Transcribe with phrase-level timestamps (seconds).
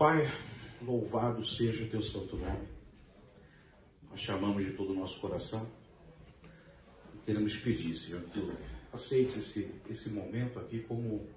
[0.00, 0.32] Pai,
[0.80, 2.66] louvado seja o teu santo nome.
[4.08, 5.70] Nós te amamos de todo o nosso coração.
[7.26, 8.50] Queremos pedir, Senhor, que tu
[8.94, 11.28] aceite esse, esse momento aqui como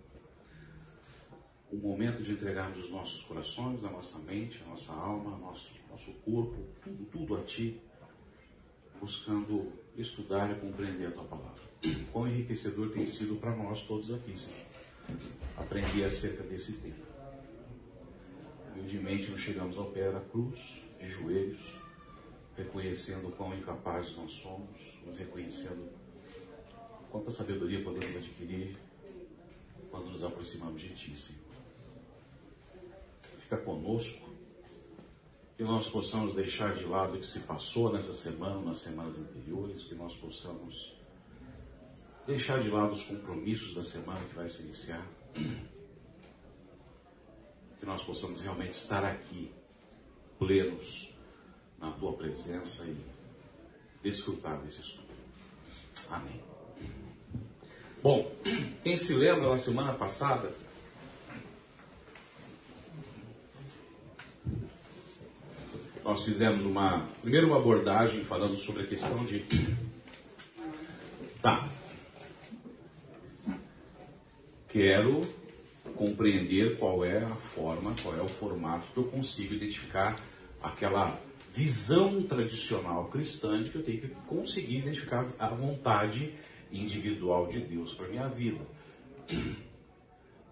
[1.74, 6.14] um momento de entregarmos os nossos corações, a nossa mente, a nossa alma, nosso, nosso
[6.22, 7.82] corpo, tudo, tudo a Ti,
[8.98, 11.62] buscando estudar e compreender a Tua palavra.
[12.14, 14.66] Quão enriquecedor tem sido para nós todos aqui, Senhor,
[15.58, 17.13] aprender acerca desse tema.
[18.74, 21.62] Humildemente nos chegamos ao pé da cruz, de joelhos,
[22.58, 25.90] reconhecendo quão incapazes nós somos, mas reconhecendo
[27.12, 28.76] quanta sabedoria podemos adquirir
[29.92, 31.44] quando nos aproximamos de Ti, Senhor.
[33.38, 34.28] Fica conosco,
[35.56, 39.84] que nós possamos deixar de lado o que se passou nessa semana, nas semanas anteriores,
[39.84, 40.98] que nós possamos
[42.26, 45.06] deixar de lado os compromissos da semana que vai se iniciar,
[47.84, 49.52] que nós possamos realmente estar aqui,
[50.40, 51.14] plenos,
[51.78, 52.96] na tua presença e
[54.02, 55.10] desfrutar desse estudo.
[56.10, 56.42] Amém.
[58.02, 58.32] Bom,
[58.82, 60.56] quem se lembra na semana passada,
[66.06, 69.44] nós fizemos uma, primeiro uma abordagem falando sobre a questão de
[71.42, 71.70] tá.
[74.70, 75.43] Quero
[75.96, 80.16] compreender qual é a forma, qual é o formato que eu consigo identificar
[80.62, 81.20] aquela
[81.54, 86.34] visão tradicional cristã de que eu tenho que conseguir identificar a vontade
[86.72, 88.62] individual de Deus para minha vida.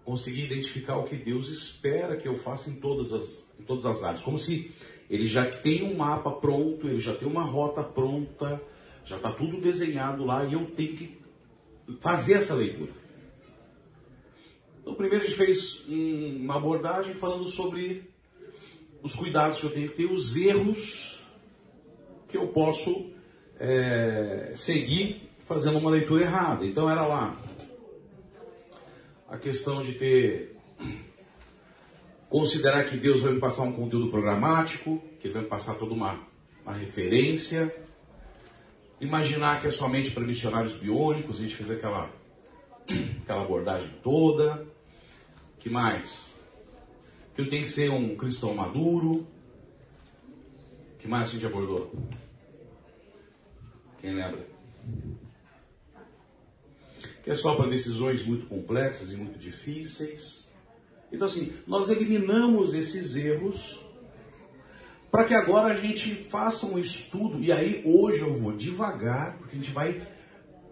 [0.04, 4.02] Conseguir identificar o que Deus espera que eu faça em todas as, em todas as
[4.02, 4.20] áreas.
[4.20, 4.72] Como se
[5.08, 8.60] ele já tem um mapa pronto, ele já tem uma rota pronta,
[9.04, 11.20] já está tudo desenhado lá e eu tenho que
[12.00, 13.01] fazer essa leitura.
[14.82, 18.10] Então, primeiro a gente fez uma abordagem falando sobre
[19.02, 21.20] os cuidados que eu tenho que ter, os erros
[22.28, 23.10] que eu posso
[23.58, 26.64] é, seguir fazendo uma leitura errada.
[26.64, 27.36] Então era lá
[29.28, 30.56] a questão de ter
[32.28, 35.92] considerar que Deus vai me passar um conteúdo programático, que ele vai me passar toda
[35.92, 36.18] uma,
[36.64, 37.74] uma referência,
[38.98, 42.10] imaginar que é somente para missionários biônicos, a gente fez aquela,
[43.22, 44.66] aquela abordagem toda.
[45.62, 46.32] Que mais?
[47.34, 49.26] que eu tenho que ser um cristão maduro.
[50.98, 51.92] que mais a gente abordou?
[54.00, 54.46] Quem lembra?
[57.22, 60.50] Que é só para decisões muito complexas e muito difíceis.
[61.12, 63.80] Então, assim, nós eliminamos esses erros
[65.10, 67.40] para que agora a gente faça um estudo.
[67.40, 70.06] E aí, hoje eu vou devagar, porque a gente vai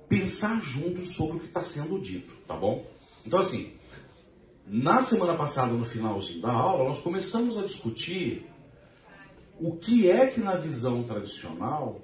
[0.08, 2.84] pensar juntos sobre o que está sendo dito, tá bom?
[3.24, 3.78] Então, assim,
[4.72, 8.48] na semana passada, no finalzinho da aula, nós começamos a discutir
[9.58, 12.00] o que é que na visão tradicional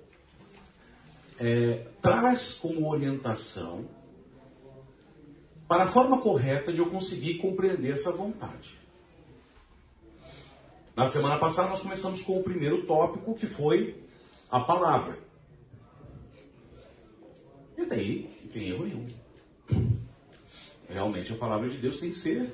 [1.39, 3.89] é, traz como orientação
[5.69, 8.77] para a forma correta de eu conseguir compreender essa vontade.
[10.97, 14.03] Na semana passada nós começamos com o primeiro tópico, que foi
[14.51, 15.17] a palavra.
[17.79, 19.07] E daí não tem erro nenhum.
[20.89, 22.53] Realmente a palavra de Deus tem que ser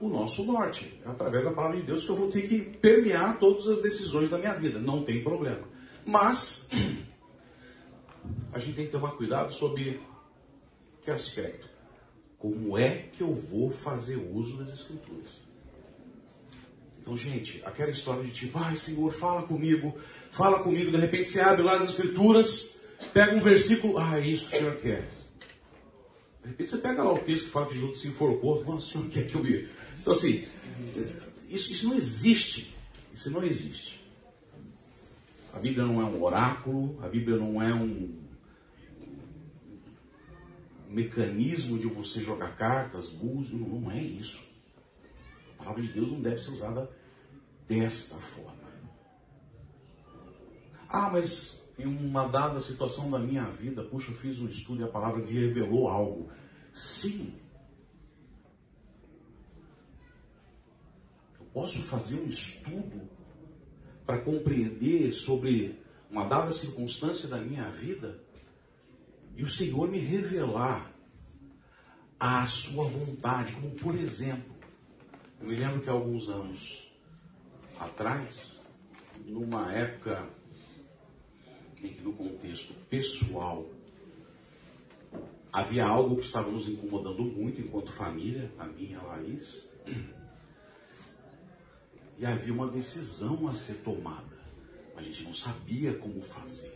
[0.00, 1.00] o nosso norte.
[1.04, 4.30] É através da palavra de Deus que eu vou ter que permear todas as decisões
[4.30, 4.78] da minha vida.
[4.78, 5.66] Não tem problema.
[6.04, 6.68] Mas
[8.52, 10.00] a gente tem que tomar cuidado sobre
[11.02, 11.68] que aspecto?
[12.38, 15.40] Como é que eu vou fazer uso das escrituras?
[17.00, 19.96] Então, gente, aquela história de tipo, ai Senhor, fala comigo,
[20.32, 22.80] fala comigo, de repente você abre lá as escrituras,
[23.14, 25.15] pega um versículo, ah, é isso que o Senhor quer.
[26.46, 28.64] De repente você pega lá o texto que fala que Judas se enforcou.
[28.64, 29.68] Nossa, o senhor quer que eu me.
[29.98, 30.46] Então, assim,
[31.48, 32.72] isso, isso não existe.
[33.12, 34.00] Isso não existe.
[35.52, 38.14] A Bíblia não é um oráculo, a Bíblia não é um
[40.88, 44.46] mecanismo de você jogar cartas, búzios, não é isso.
[45.54, 46.88] A palavra de Deus não deve ser usada
[47.66, 48.54] desta forma.
[50.88, 54.84] Ah, mas em uma dada situação da minha vida, puxa, eu fiz um estudo e
[54.84, 56.30] a palavra me revelou algo.
[56.72, 57.34] Sim.
[61.38, 63.02] Eu posso fazer um estudo
[64.06, 65.78] para compreender sobre
[66.10, 68.18] uma dada circunstância da minha vida
[69.36, 70.92] e o Senhor me revelar
[72.18, 74.54] a sua vontade, como por exemplo,
[75.40, 76.90] eu me lembro que há alguns anos
[77.78, 78.64] atrás,
[79.26, 80.26] numa época
[81.76, 83.66] que no contexto pessoal
[85.52, 89.70] havia algo que estava nos incomodando muito enquanto família, a minha e a Laís.
[92.18, 94.36] E havia uma decisão a ser tomada.
[94.96, 96.72] A gente não sabia como fazer.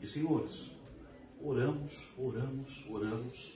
[0.00, 0.70] E senhores,
[1.42, 3.52] oramos, oramos, oramos,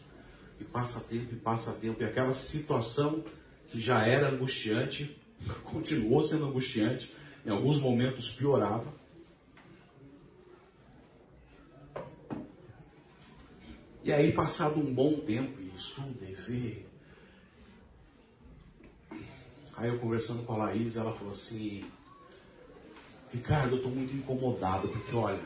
[0.61, 3.25] e passa tempo, e passa tempo, e aquela situação
[3.69, 5.21] que já era angustiante,
[5.65, 7.13] continuou sendo angustiante,
[7.45, 8.93] em alguns momentos piorava.
[14.07, 16.87] E aí, passado um bom tempo, e estuda e vê.
[19.77, 21.85] Aí eu conversando com a Laís, ela falou assim,
[23.33, 25.43] Ricardo, eu estou muito incomodado, porque olha,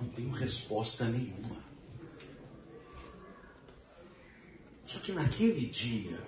[0.00, 1.62] não tenho resposta nenhuma.
[4.84, 6.18] Só que naquele dia,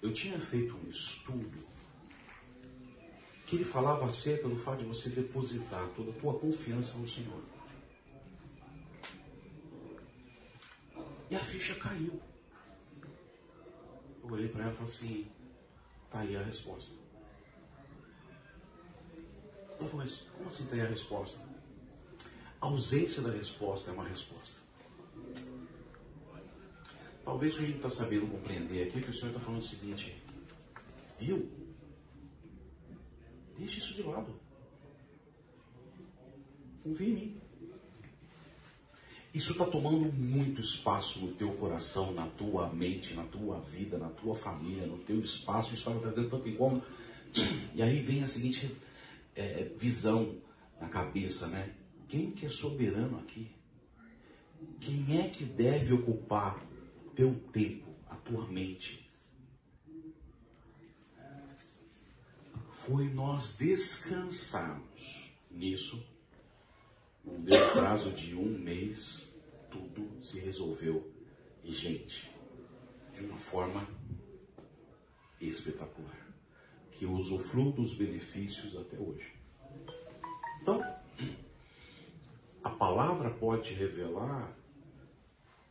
[0.00, 1.66] eu tinha feito um estudo
[3.44, 7.57] que ele falava acerca do fato de você depositar toda a tua confiança no Senhor.
[11.30, 12.20] E a ficha caiu.
[14.22, 15.30] Eu olhei para ela e falei assim:
[16.10, 16.94] tá aí a resposta.
[19.78, 21.40] Ela falou, mas como assim tá aí a resposta?
[22.60, 24.58] A ausência da resposta é uma resposta.
[27.24, 29.60] Talvez o que a gente está sabendo compreender aqui é que o Senhor está falando
[29.60, 30.20] o seguinte:
[31.18, 31.50] viu?
[33.58, 34.34] Deixa isso de lado.
[36.82, 37.47] Confia em mim.
[39.38, 44.08] Isso está tomando muito espaço no teu coração, na tua mente, na tua vida, na
[44.08, 45.72] tua família, no teu espaço.
[45.72, 46.84] Isso está trazendo tanto incômodo.
[47.72, 48.76] E aí vem a seguinte
[49.36, 50.34] é, visão
[50.80, 51.72] na cabeça, né?
[52.08, 53.48] Quem que é soberano aqui?
[54.80, 56.60] Quem é que deve ocupar
[57.14, 59.08] teu tempo, a tua mente?
[62.72, 66.04] Foi nós descansarmos nisso
[67.36, 69.27] deu prazo de um mês,
[69.70, 71.10] tudo se resolveu.
[71.64, 72.30] E, gente,
[73.14, 73.86] de uma forma
[75.40, 76.26] espetacular.
[76.92, 79.32] Que eu usufruo dos benefícios até hoje.
[80.62, 80.82] Então,
[82.62, 84.56] a palavra pode revelar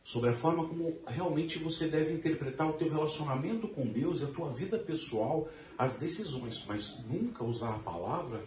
[0.02, 4.48] sobre a forma como realmente você deve interpretar o teu relacionamento com Deus, a tua
[4.48, 8.42] vida pessoal, as decisões, mas nunca usar a palavra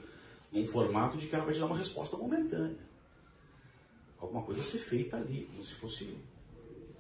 [0.52, 2.91] num formato de que ela vai te dar uma resposta momentânea
[4.22, 6.16] alguma coisa a ser feita ali, como se fosse.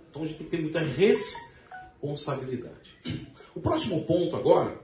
[0.09, 2.91] Então a gente tem que ter muita responsabilidade.
[3.53, 4.81] O próximo ponto agora,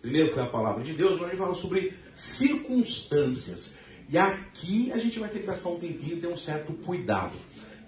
[0.00, 3.74] primeiro foi a palavra de Deus, agora a gente fala sobre circunstâncias.
[4.08, 7.34] E aqui a gente vai ter que gastar um tempinho e ter um certo cuidado.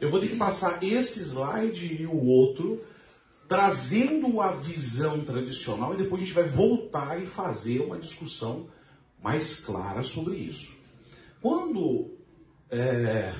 [0.00, 2.84] Eu vou ter que passar esse slide e o outro,
[3.48, 8.68] trazendo a visão tradicional, e depois a gente vai voltar e fazer uma discussão
[9.22, 10.76] mais clara sobre isso.
[11.40, 12.18] Quando
[12.70, 13.32] é,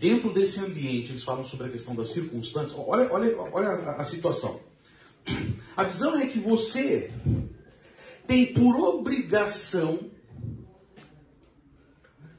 [0.00, 2.72] Dentro desse ambiente, eles falam sobre a questão das circunstâncias.
[2.88, 4.58] Olha, olha, olha a, a situação.
[5.76, 7.12] A visão é que você
[8.26, 10.10] tem por obrigação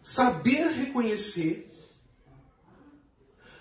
[0.01, 1.71] saber reconhecer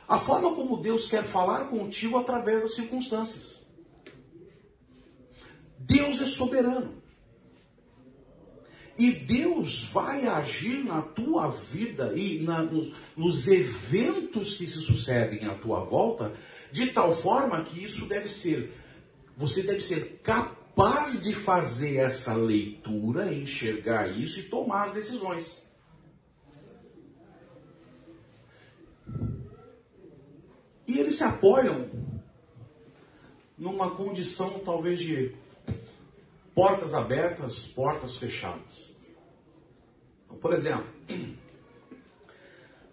[0.08, 3.60] a forma como Deus quer falar contigo através das circunstâncias.
[5.78, 6.99] Deus é soberano.
[9.00, 15.46] E Deus vai agir na tua vida e na, nos, nos eventos que se sucedem
[15.46, 16.34] à tua volta,
[16.70, 18.78] de tal forma que isso deve ser,
[19.34, 25.64] você deve ser capaz de fazer essa leitura, enxergar isso e tomar as decisões.
[30.86, 31.88] E eles se apoiam
[33.56, 35.34] numa condição talvez de
[36.54, 38.89] portas abertas, portas fechadas.
[40.40, 40.86] Por exemplo,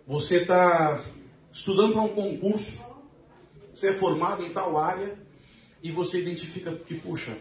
[0.06, 1.04] você está
[1.52, 2.84] estudando para um concurso,
[3.74, 5.18] você é formado em tal área
[5.82, 7.38] e você identifica que, puxa,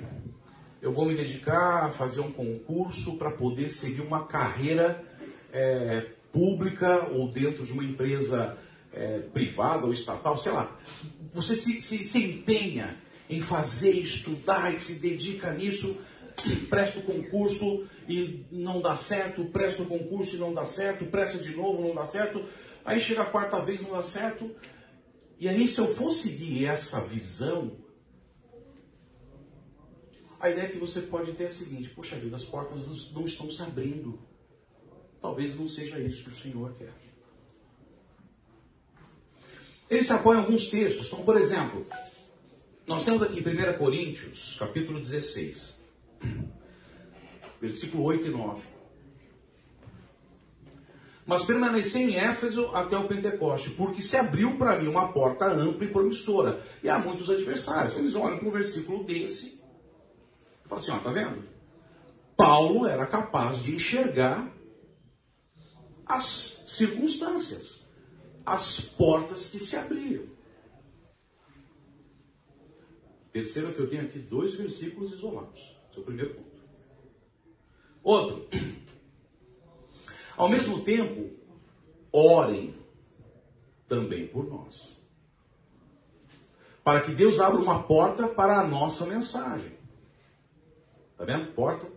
[0.80, 5.02] eu vou me dedicar a fazer um concurso para poder seguir uma carreira
[5.52, 8.56] é, pública ou dentro de uma empresa
[8.92, 10.78] é, privada ou estatal, sei lá.
[11.32, 12.96] Você se, se, se empenha
[13.28, 16.00] em fazer, estudar e se dedica nisso
[16.68, 21.38] presta o concurso e não dá certo, presta o concurso e não dá certo, presta
[21.38, 22.44] de novo, não dá certo.
[22.84, 24.54] Aí chega a quarta vez, não dá certo.
[25.38, 27.76] E aí, se eu for seguir essa visão,
[30.38, 33.50] a ideia que você pode ter é a seguinte: poxa vida, as portas não estão
[33.50, 34.18] se abrindo.
[35.20, 36.92] Talvez não seja isso que o Senhor quer.
[39.88, 41.06] Ele se apoia em alguns textos.
[41.06, 41.86] Então, por exemplo,
[42.86, 45.75] nós temos aqui em 1 Coríntios, capítulo 16
[47.60, 48.76] versículo 8 e 9.
[51.26, 55.84] mas permaneci em Éfeso até o Pentecoste, porque se abriu para mim uma porta ampla
[55.84, 56.64] e promissora.
[56.84, 57.96] E há muitos adversários.
[57.96, 59.60] Eles olham para um versículo desse
[60.64, 61.42] e falam assim: ó, tá vendo?
[62.36, 64.52] Paulo era capaz de enxergar
[66.06, 67.88] as circunstâncias,
[68.44, 70.24] as portas que se abriam.
[73.32, 75.75] Perceba que eu tenho aqui dois versículos isolados.
[75.96, 76.46] Esse é o primeiro ponto.
[78.02, 78.48] Outro.
[80.36, 81.30] Ao mesmo tempo,
[82.12, 82.74] orem
[83.88, 85.02] também por nós.
[86.84, 89.72] Para que Deus abra uma porta para a nossa mensagem.
[91.12, 91.52] Está vendo?
[91.54, 91.90] Porta.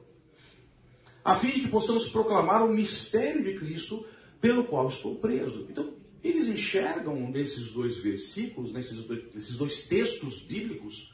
[1.23, 4.05] A fim de que possamos proclamar o mistério de Cristo
[4.39, 5.67] pelo qual estou preso.
[5.69, 11.13] Então, eles enxergam nesses dois versículos, nesses dois, nesses dois textos bíblicos,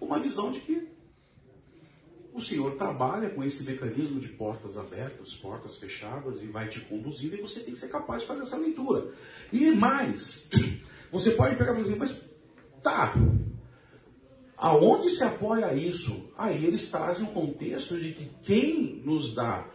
[0.00, 0.93] uma visão de que
[2.34, 7.36] o Senhor trabalha com esse mecanismo de portas abertas, portas fechadas e vai te conduzindo
[7.36, 9.14] e você tem que ser capaz de fazer essa leitura.
[9.52, 10.50] E mais,
[11.12, 12.28] você pode pegar e falar assim, mas
[12.82, 13.14] tá,
[14.56, 16.28] aonde se apoia isso?
[16.36, 19.70] Aí eles trazem um contexto de que quem nos dá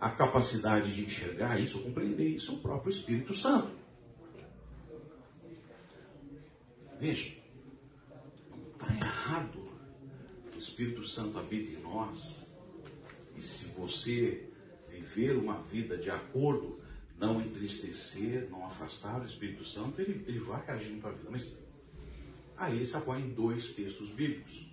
[0.00, 3.70] a capacidade de enxergar isso, compreender isso, é o próprio Espírito Santo.
[6.98, 7.34] Veja,
[8.72, 9.57] está errado
[10.58, 12.44] o Espírito Santo habita em nós,
[13.36, 14.48] e se você
[14.90, 16.80] viver uma vida de acordo,
[17.16, 21.30] não entristecer, não afastar o Espírito Santo, ele, ele vai agir na tua vida.
[21.30, 21.56] Mas
[22.56, 24.66] aí ele se apoia em dois textos bíblicos.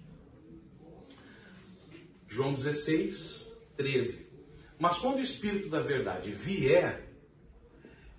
[2.28, 4.28] João 16, 13.
[4.80, 7.08] Mas quando o Espírito da verdade vier,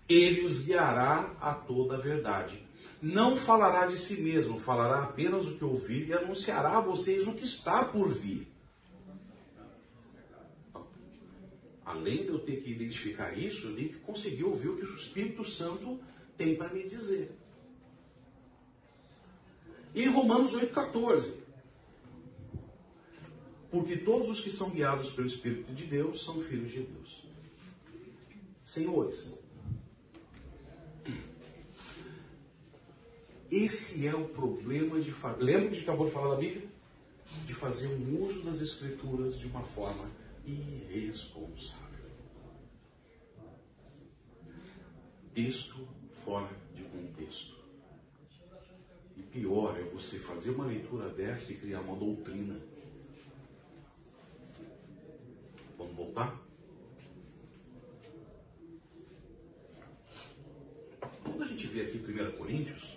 [0.08, 2.64] ele os guiará a toda a verdade
[3.00, 7.34] não falará de si mesmo, falará apenas o que ouvir e anunciará a vocês o
[7.34, 8.48] que está por vir.
[11.84, 14.94] Além de eu ter que identificar isso, eu tenho que conseguir ouvir o que o
[14.94, 16.00] Espírito Santo
[16.36, 17.30] tem para me dizer.
[19.94, 21.32] E em Romanos 8,14.
[23.70, 27.24] Porque todos os que são guiados pelo Espírito de Deus são filhos de Deus.
[28.64, 29.32] Senhores,
[33.50, 35.42] Esse é o problema de fazer.
[35.42, 36.68] Lembra que a gente acabou de falar da Bíblia?
[37.44, 40.10] De fazer um uso das Escrituras de uma forma
[40.44, 41.86] irresponsável.
[45.34, 45.86] Texto
[46.24, 47.56] fora de contexto.
[49.16, 52.60] E pior é você fazer uma leitura dessa e criar uma doutrina.
[55.78, 56.42] Vamos voltar?
[61.22, 62.95] Quando a gente vê aqui 1 Coríntios,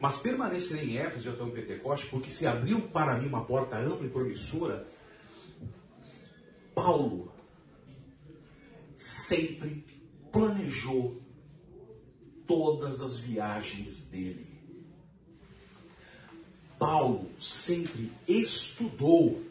[0.00, 4.06] mas permanecerei em Éfeso até o Pentecoste, porque se abriu para mim uma porta ampla
[4.06, 4.86] e promissora.
[6.74, 7.32] Paulo
[8.96, 9.84] sempre
[10.30, 11.22] planejou
[12.46, 14.46] todas as viagens dele.
[16.78, 19.42] Paulo sempre estudou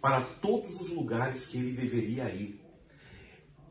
[0.00, 2.57] para todos os lugares que ele deveria ir.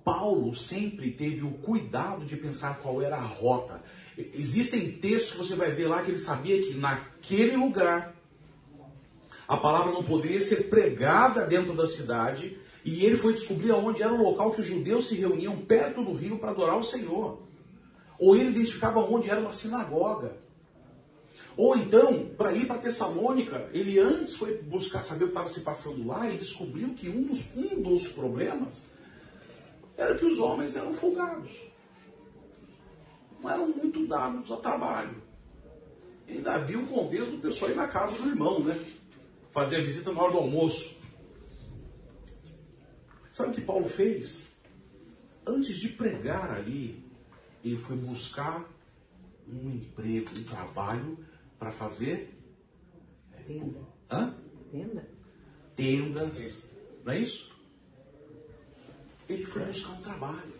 [0.07, 3.83] Paulo sempre teve o cuidado de pensar qual era a rota.
[4.17, 8.15] Existem textos que você vai ver lá que ele sabia que naquele lugar
[9.45, 14.13] a palavra não poderia ser pregada dentro da cidade e ele foi descobrir aonde era
[14.13, 17.41] o local que os judeus se reuniam perto do rio para adorar o Senhor.
[18.17, 20.37] Ou ele identificava onde era uma sinagoga.
[21.57, 25.59] Ou então, para ir para Tessalônica, ele antes foi buscar saber o que estava se
[25.59, 28.85] passando lá e descobriu que um dos, um dos problemas
[29.98, 31.68] era que os homens eram folgados
[33.39, 35.22] não eram muito dados ao trabalho.
[36.27, 38.86] ainda havia um contexto do pessoal ir na casa do irmão, né?
[39.51, 40.96] Fazer a visita na hora do almoço.
[43.32, 44.50] Sabe o que Paulo fez?
[45.46, 47.06] Antes de pregar ali,
[47.63, 48.68] ele foi buscar
[49.48, 51.18] um emprego, um trabalho
[51.58, 52.34] para fazer
[53.46, 53.80] Tenda.
[54.12, 54.36] Hã?
[54.70, 55.10] Tenda?
[55.75, 56.68] Tendas.
[57.06, 57.56] Não é isso?
[59.29, 60.53] Ele foi buscar um trabalho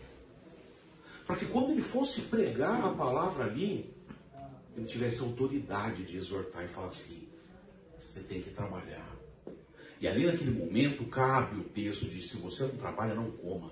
[1.26, 3.94] para que quando ele fosse pregar a palavra ali,
[4.76, 7.28] ele tivesse autoridade de exortar e falar assim:
[8.00, 9.14] você tem que trabalhar.
[10.00, 13.72] E ali naquele momento cabe o texto de: se você não trabalha, não coma.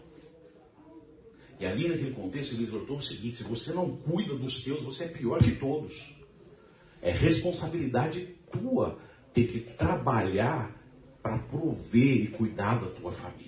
[1.58, 5.06] E ali naquele contexto ele exortou o seguinte: se você não cuida dos teus, você
[5.06, 6.14] é pior de todos.
[7.02, 9.00] É responsabilidade tua
[9.34, 10.76] ter que trabalhar
[11.22, 13.45] para prover e cuidar da tua família.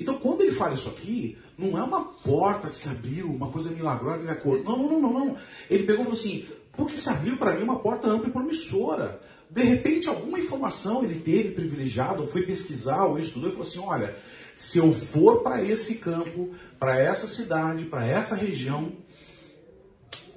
[0.00, 3.70] Então, quando ele fala isso aqui, não é uma porta que se abriu, uma coisa
[3.70, 4.78] milagrosa e acordou.
[4.78, 5.36] Não, não, não, não.
[5.68, 9.20] Ele pegou e falou assim: porque se abriu para mim uma porta ampla e promissora.
[9.50, 13.78] de repente, alguma informação ele teve privilegiado, ou foi pesquisar, ou estudou e falou assim:
[13.78, 14.16] olha,
[14.56, 18.92] se eu for para esse campo, para essa cidade, para essa região,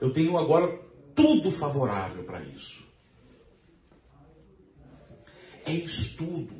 [0.02, 0.78] eu tenho agora
[1.16, 2.84] tudo favorável para isso.
[5.66, 6.54] É estudo.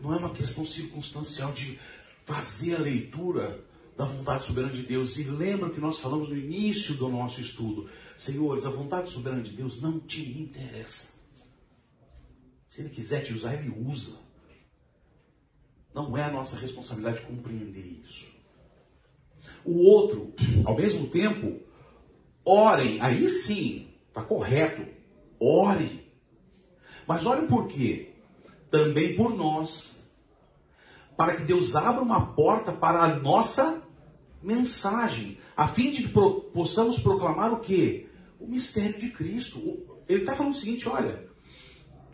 [0.00, 1.78] Não é uma questão circunstancial de
[2.24, 3.64] fazer a leitura
[3.96, 5.18] da vontade soberana de Deus.
[5.18, 7.90] E lembra que nós falamos no início do nosso estudo.
[8.16, 11.06] Senhores, a vontade soberana de Deus não te interessa.
[12.68, 14.16] Se Ele quiser te usar, Ele usa.
[15.92, 18.26] Não é a nossa responsabilidade compreender isso.
[19.64, 20.32] O outro,
[20.64, 21.60] ao mesmo tempo,
[22.44, 23.00] orem.
[23.00, 24.86] Aí sim, está correto.
[25.40, 26.04] Orem.
[27.06, 28.14] Mas olhem por quê?
[28.70, 29.98] Também por nós.
[31.16, 33.82] Para que Deus abra uma porta para a nossa
[34.42, 36.08] mensagem, a fim de que
[36.52, 38.08] possamos proclamar o que?
[38.38, 39.58] O mistério de Cristo.
[40.08, 41.28] Ele está falando o seguinte: olha,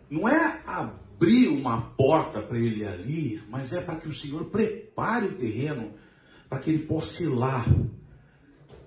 [0.08, 5.26] não é abrir uma porta para ele ali, mas é para que o Senhor prepare
[5.26, 5.94] o terreno
[6.49, 7.66] para que ele possa ir lá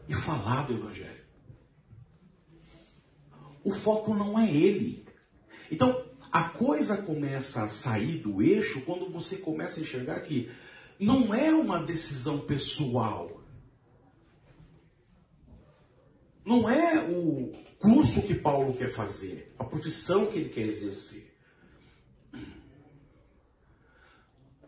[0.07, 1.25] e falar do Evangelho.
[3.63, 5.05] O foco não é ele.
[5.69, 10.49] Então, a coisa começa a sair do eixo quando você começa a enxergar que
[10.99, 13.41] não é uma decisão pessoal.
[16.45, 21.33] Não é o curso que Paulo quer fazer, a profissão que ele quer exercer.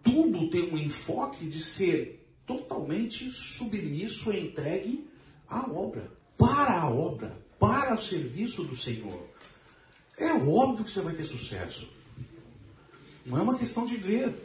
[0.04, 5.10] Tudo tem um enfoque de ser totalmente submisso e entregue
[5.48, 9.28] à obra, para a obra, para o serviço do Senhor.
[10.20, 11.90] É óbvio que você vai ter sucesso.
[13.26, 14.36] Não é uma questão de ver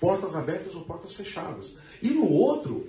[0.00, 1.76] portas abertas ou portas fechadas.
[2.00, 2.88] E no outro,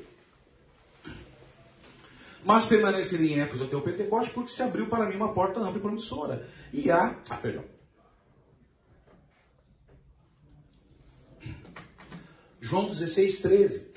[2.45, 5.77] mas permanecerei em Éfeso até o Pentecoste, porque se abriu para mim uma porta ampla
[5.77, 6.47] e promissora.
[6.71, 7.17] E há.
[7.29, 7.63] Ah, perdão.
[12.59, 13.91] João 16, 13.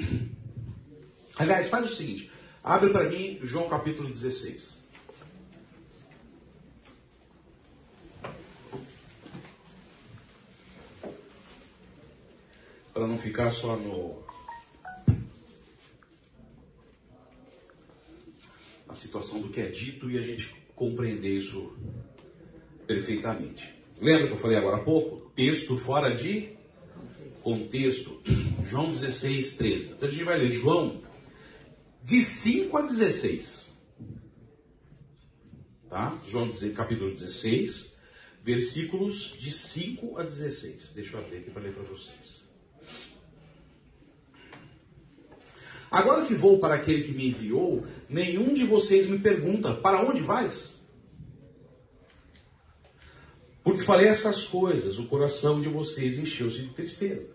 [1.37, 2.31] Aliás, faz o seguinte:
[2.63, 4.76] abre para mim João capítulo 16.
[12.97, 14.25] Para não ficar só no
[18.87, 21.77] na situação do que é dito e a gente compreender isso
[22.87, 23.71] perfeitamente.
[24.01, 25.31] Lembra que eu falei agora há pouco?
[25.33, 26.57] Texto fora de
[27.43, 28.19] contexto.
[28.65, 29.85] João 16, 13.
[29.91, 31.03] Então a gente vai ler João
[32.03, 33.77] de 5 a 16.
[35.91, 36.19] Tá?
[36.27, 37.95] João capítulo 16,
[38.43, 40.93] versículos de 5 a 16.
[40.95, 42.46] Deixa eu abrir aqui para ler para vocês.
[45.91, 50.21] Agora que vou para aquele que me enviou, nenhum de vocês me pergunta: Para onde
[50.23, 50.75] vais?
[53.63, 57.29] Porque falei essas coisas, o coração de vocês encheu-se de tristeza.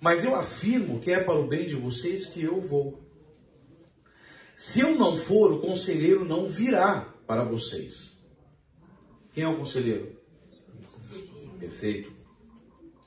[0.00, 3.02] Mas eu afirmo que é para o bem de vocês que eu vou.
[4.56, 8.16] Se eu não for, o conselheiro não virá para vocês.
[9.34, 10.16] Quem é o conselheiro?
[11.58, 12.12] Perfeito.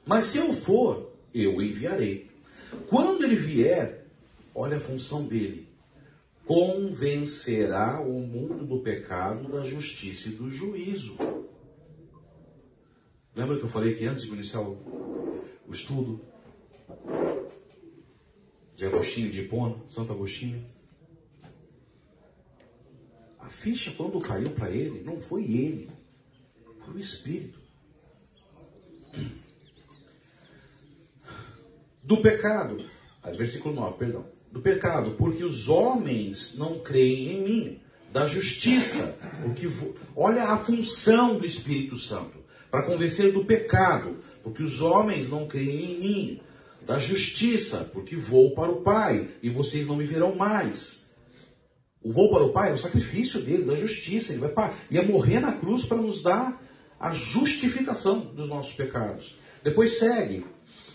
[0.06, 2.30] Mas se eu for, eu enviarei.
[2.88, 4.03] Quando ele vier,
[4.56, 5.68] Olha a função dele.
[6.46, 11.18] Convencerá o mundo do pecado, da justiça e do juízo.
[13.36, 14.78] Lembra que eu falei que antes de iniciar o,
[15.68, 16.22] o estudo
[18.76, 20.63] de Agostinho de Hipona, Santo Agostinho?
[23.39, 25.89] A ficha, quando caiu para ele, não foi ele,
[26.86, 27.60] foi o Espírito.
[32.04, 32.78] Do pecado,
[33.36, 37.80] versículo 9, perdão do pecado, porque os homens não creem em mim,
[38.12, 39.68] da justiça, porque
[40.16, 42.38] olha a função do Espírito Santo,
[42.70, 46.42] para convencer do pecado, porque os homens não creem em mim,
[46.86, 51.04] da justiça, porque vou para o Pai e vocês não me verão mais.
[52.04, 55.02] O voo para o Pai é o sacrifício dele, da justiça, ele vai para, ia
[55.02, 56.62] morrer na cruz para nos dar
[57.00, 59.36] a justificação dos nossos pecados.
[59.63, 60.46] Depois segue,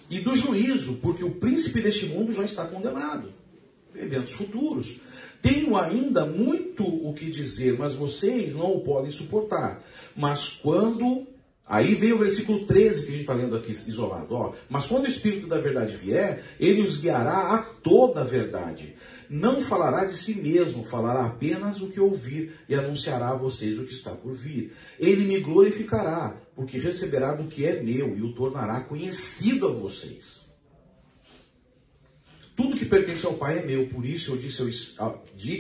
[0.08, 3.37] e do juízo, porque o príncipe deste mundo já está condenado
[3.98, 5.00] eventos futuros.
[5.40, 9.82] Tenho ainda muito o que dizer, mas vocês não o podem suportar.
[10.16, 11.26] Mas quando.
[11.64, 14.34] Aí vem o versículo 13 que a gente está lendo aqui isolado.
[14.34, 14.54] Ó.
[14.70, 18.94] Mas quando o Espírito da Verdade vier, ele os guiará a toda a verdade.
[19.28, 23.84] Não falará de si mesmo, falará apenas o que ouvir e anunciará a vocês o
[23.84, 24.72] que está por vir.
[24.98, 30.47] Ele me glorificará, porque receberá do que é meu e o tornará conhecido a vocês.
[32.58, 34.68] Tudo que pertence ao Pai é meu, por isso eu disse, eu,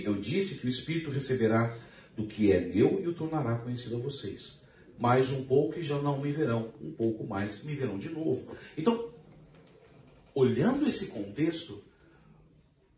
[0.04, 1.78] eu disse que o Espírito receberá
[2.16, 4.60] do que é meu e o tornará conhecido a vocês.
[4.98, 8.52] Mais um pouco e já não me verão, um pouco mais me verão de novo.
[8.76, 9.12] Então,
[10.34, 11.84] olhando esse contexto,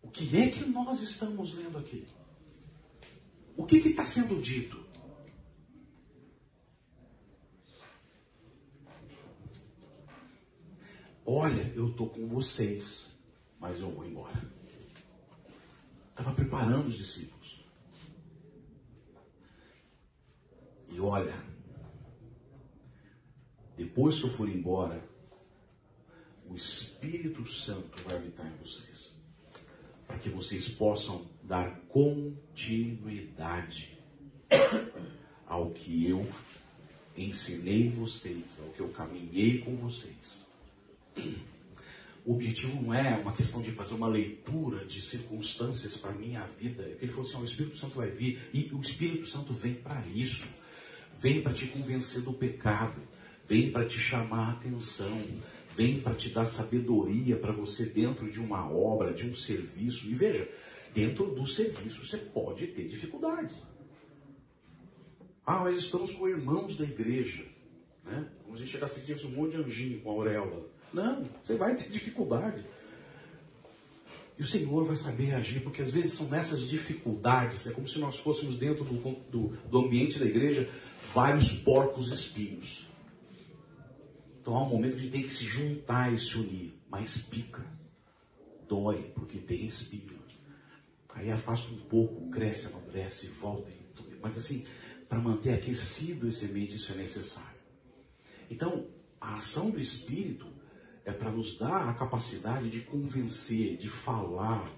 [0.00, 2.06] o que é que nós estamos lendo aqui?
[3.54, 4.82] O que está sendo dito?
[11.26, 13.09] Olha, eu estou com vocês,
[13.60, 14.42] mas eu vou embora.
[16.10, 17.60] Estava preparando os discípulos.
[20.88, 21.40] E olha,
[23.76, 25.04] depois que eu for embora,
[26.48, 29.14] o Espírito Santo vai habitar em vocês.
[30.06, 33.96] Para que vocês possam dar continuidade
[35.46, 36.28] ao que eu
[37.16, 40.44] ensinei vocês, ao que eu caminhei com vocês.
[42.24, 46.44] O objetivo não é uma questão de fazer uma leitura de circunstâncias para a minha
[46.58, 46.82] vida.
[47.00, 50.06] Ele falou assim: ó, o Espírito Santo vai vir e o Espírito Santo vem para
[50.06, 50.48] isso.
[51.18, 53.00] Vem para te convencer do pecado,
[53.46, 55.22] vem para te chamar a atenção,
[55.76, 60.08] vem para te dar sabedoria para você dentro de uma obra, de um serviço.
[60.08, 60.48] E veja,
[60.94, 63.62] dentro do serviço você pode ter dificuldades.
[65.44, 67.44] Ah, mas estamos com irmãos da igreja.
[68.04, 68.30] Né?
[68.44, 70.69] Como se chegasse aqui, um monte de anjinho com auréola.
[70.92, 72.64] Não, você vai ter dificuldade.
[74.38, 77.98] E o Senhor vai saber agir, porque às vezes são nessas dificuldades, é como se
[77.98, 78.94] nós fôssemos dentro do,
[79.30, 80.68] do, do ambiente da igreja
[81.14, 82.86] vários porcos espinhos.
[84.40, 87.64] Então há um momento que tem que se juntar e se unir, mas pica,
[88.66, 90.18] dói, porque tem espinho.
[91.14, 93.70] Aí afasta um pouco, cresce, amadurece, volta.
[94.22, 94.64] Mas assim,
[95.08, 97.60] para manter aquecido esse ambiente, isso é necessário.
[98.50, 98.86] Então,
[99.20, 100.46] a ação do Espírito
[101.10, 104.72] é para nos dar a capacidade de convencer, de falar,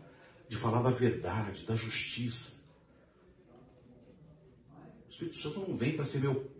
[0.48, 2.52] de falar da verdade, da justiça.
[5.06, 6.50] O Espírito Santo não vem para ser meu,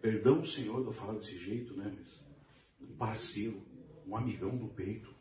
[0.00, 1.94] perdão Senhor eu falar desse jeito, né?
[1.98, 2.24] Mas
[2.80, 3.62] um parceiro,
[4.06, 5.14] um amigão do peito.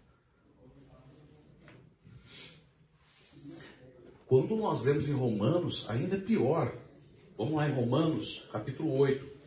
[4.25, 6.77] Quando nós lemos em Romanos, ainda é pior.
[7.37, 9.37] Vamos lá em Romanos, capítulo 8.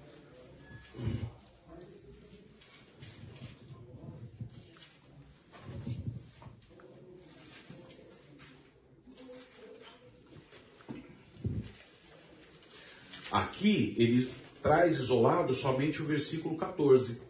[13.30, 14.28] Aqui ele
[14.62, 17.20] traz isolado somente o versículo 14.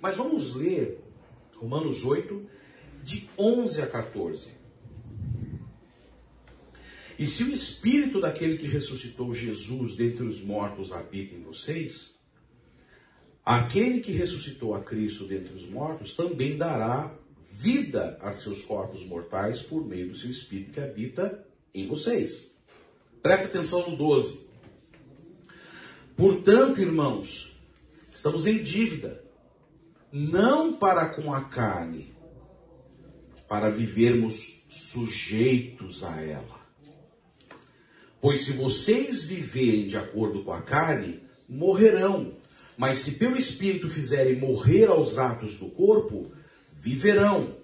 [0.00, 0.98] Mas vamos ler
[1.54, 2.44] Romanos 8,
[3.04, 4.62] de 11 a 14.
[7.18, 12.16] E se o espírito daquele que ressuscitou Jesus dentre os mortos habita em vocês,
[13.44, 17.16] aquele que ressuscitou a Cristo dentre os mortos também dará
[17.48, 22.50] vida a seus corpos mortais por meio do seu espírito que habita em vocês.
[23.22, 24.41] Presta atenção no 12.
[26.16, 27.56] Portanto, irmãos,
[28.12, 29.24] estamos em dívida,
[30.12, 32.14] não para com a carne,
[33.48, 36.60] para vivermos sujeitos a ela.
[38.20, 42.36] Pois se vocês viverem de acordo com a carne, morrerão.
[42.76, 46.32] Mas se pelo Espírito fizerem morrer aos atos do corpo,
[46.72, 47.56] viverão.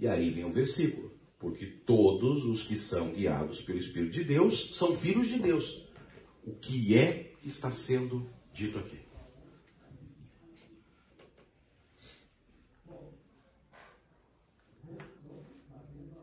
[0.00, 1.12] E aí vem o versículo.
[1.38, 5.86] Porque todos os que são guiados pelo Espírito de Deus são filhos de Deus.
[6.44, 9.00] O que é que está sendo dito aqui.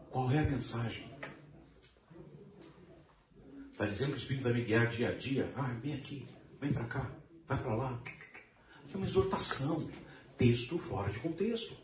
[0.10, 1.10] Qual é a mensagem?
[3.70, 5.54] Está dizendo que o Espírito vai me guiar dia a dia?
[5.56, 6.28] Ah, vem aqui,
[6.60, 7.12] vem para cá,
[7.46, 8.02] vai para lá.
[8.84, 9.90] Aqui é uma exortação,
[10.38, 11.76] texto fora de contexto.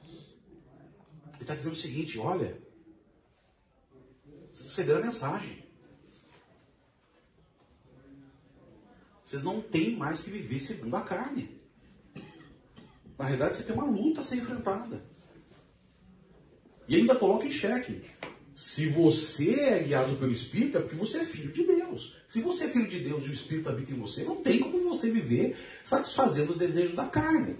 [0.00, 2.60] Ele está dizendo o seguinte: olha,
[4.52, 5.63] você receberam a mensagem.
[9.34, 11.60] Vocês não têm mais que viver segundo a carne.
[13.18, 15.04] Na realidade, você tem uma luta a ser enfrentada.
[16.86, 18.02] E ainda coloca em xeque.
[18.54, 22.16] Se você é guiado pelo Espírito, é porque você é filho de Deus.
[22.28, 24.88] Se você é filho de Deus e o Espírito habita em você, não tem como
[24.88, 27.56] você viver satisfazendo os desejos da carne.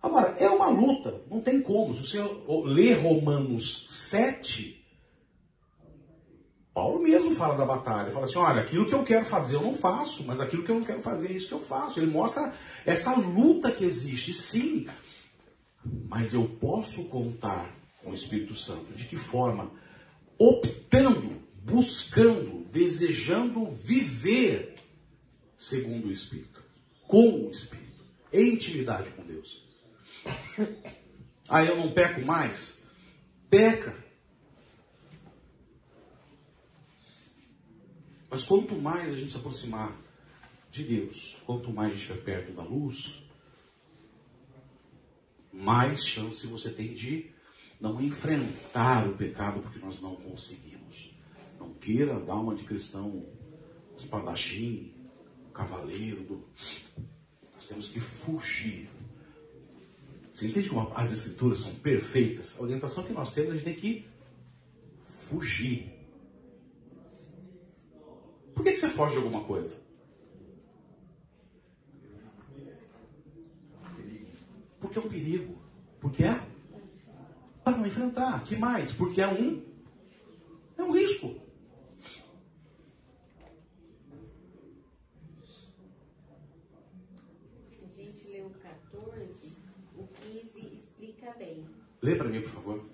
[0.00, 1.96] Agora, é uma luta, não tem como.
[1.96, 2.22] Se você
[2.64, 4.83] ler Romanos 7,
[6.74, 9.72] Paulo mesmo fala da batalha, fala assim: olha, aquilo que eu quero fazer eu não
[9.72, 12.00] faço, mas aquilo que eu não quero fazer é isso que eu faço.
[12.00, 12.52] Ele mostra
[12.84, 14.88] essa luta que existe, sim,
[16.08, 17.70] mas eu posso contar
[18.02, 18.92] com o Espírito Santo.
[18.92, 19.70] De que forma?
[20.36, 24.74] Optando, buscando, desejando viver
[25.56, 26.60] segundo o Espírito,
[27.06, 29.62] com o Espírito, em intimidade com Deus.
[31.48, 32.76] Aí eu não peco mais?
[33.48, 34.03] Peca.
[38.34, 39.96] Mas quanto mais a gente se aproximar
[40.68, 43.22] de Deus, quanto mais a gente estiver perto da luz,
[45.52, 47.30] mais chance você tem de
[47.80, 51.14] não enfrentar o pecado porque nós não conseguimos.
[51.60, 53.24] Não queira dar uma de cristão
[53.96, 54.92] espadachim,
[55.52, 56.44] cavaleiro.
[57.54, 58.90] Nós temos que fugir.
[60.28, 62.58] Você entende como as escrituras são perfeitas?
[62.58, 64.08] A orientação que nós temos, a gente tem que
[65.28, 65.93] fugir.
[68.54, 69.76] Por que, que você foge de alguma coisa?
[74.80, 75.58] Porque é um perigo.
[76.00, 76.40] Porque é
[77.64, 78.44] para não enfrentar.
[78.44, 78.92] Que mais?
[78.92, 79.62] Porque é um
[80.76, 81.40] é um risco.
[87.82, 89.52] A gente leu o 14,
[89.96, 91.64] o 15 explica bem.
[92.02, 92.84] Lê para mim, por favor.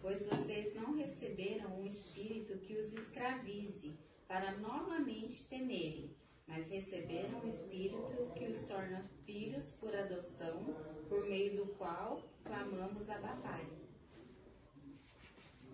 [0.00, 3.94] Pois vocês não receberam um espírito que os escravize,
[4.34, 6.10] para novamente temerem,
[6.48, 10.74] mas receberam um espírito que os torna filhos por adoção,
[11.08, 13.84] por meio do qual clamamos a batalha.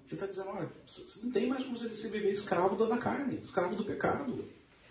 [0.05, 3.75] Ele está dizendo, olha, você não tem mais como você viver escravo da carne, escravo
[3.75, 4.44] do pecado.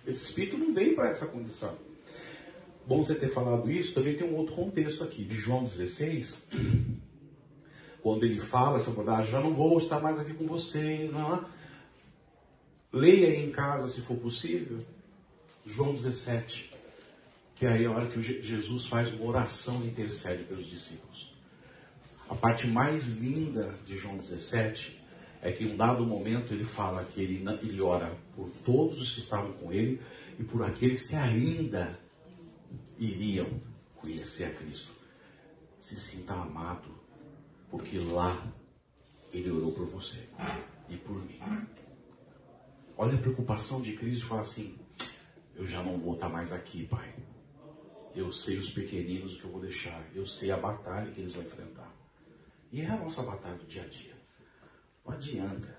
[0.08, 1.78] Esse espírito não veio para essa condição.
[2.88, 6.48] Bom você ter falado isso, também tem um outro contexto aqui, de João 16,
[8.02, 11.59] quando ele fala essa abordagem, já não vou estar mais aqui com você, não é?
[12.92, 14.84] Leia em casa se for possível,
[15.64, 16.72] João 17,
[17.56, 21.32] que é aí a hora que Jesus faz uma oração e intercede pelos discípulos.
[22.28, 25.00] A parte mais linda de João 17
[25.42, 29.12] é que em um dado momento ele fala que ele, ele ora por todos os
[29.12, 30.02] que estavam com ele
[30.40, 32.00] e por aqueles que ainda
[32.98, 33.62] iriam
[33.98, 34.92] conhecer a Cristo.
[35.80, 36.90] Se sinta amado,
[37.70, 38.52] porque lá
[39.32, 40.20] ele orou por você
[40.90, 41.40] e por mim.
[43.02, 44.78] Olha a preocupação de Cristo e fala assim:
[45.56, 47.16] Eu já não vou estar mais aqui, Pai.
[48.14, 50.06] Eu sei os pequeninos que eu vou deixar.
[50.14, 51.90] Eu sei a batalha que eles vão enfrentar.
[52.74, 54.14] E é a nossa batalha do dia a dia.
[55.06, 55.78] Não adianta.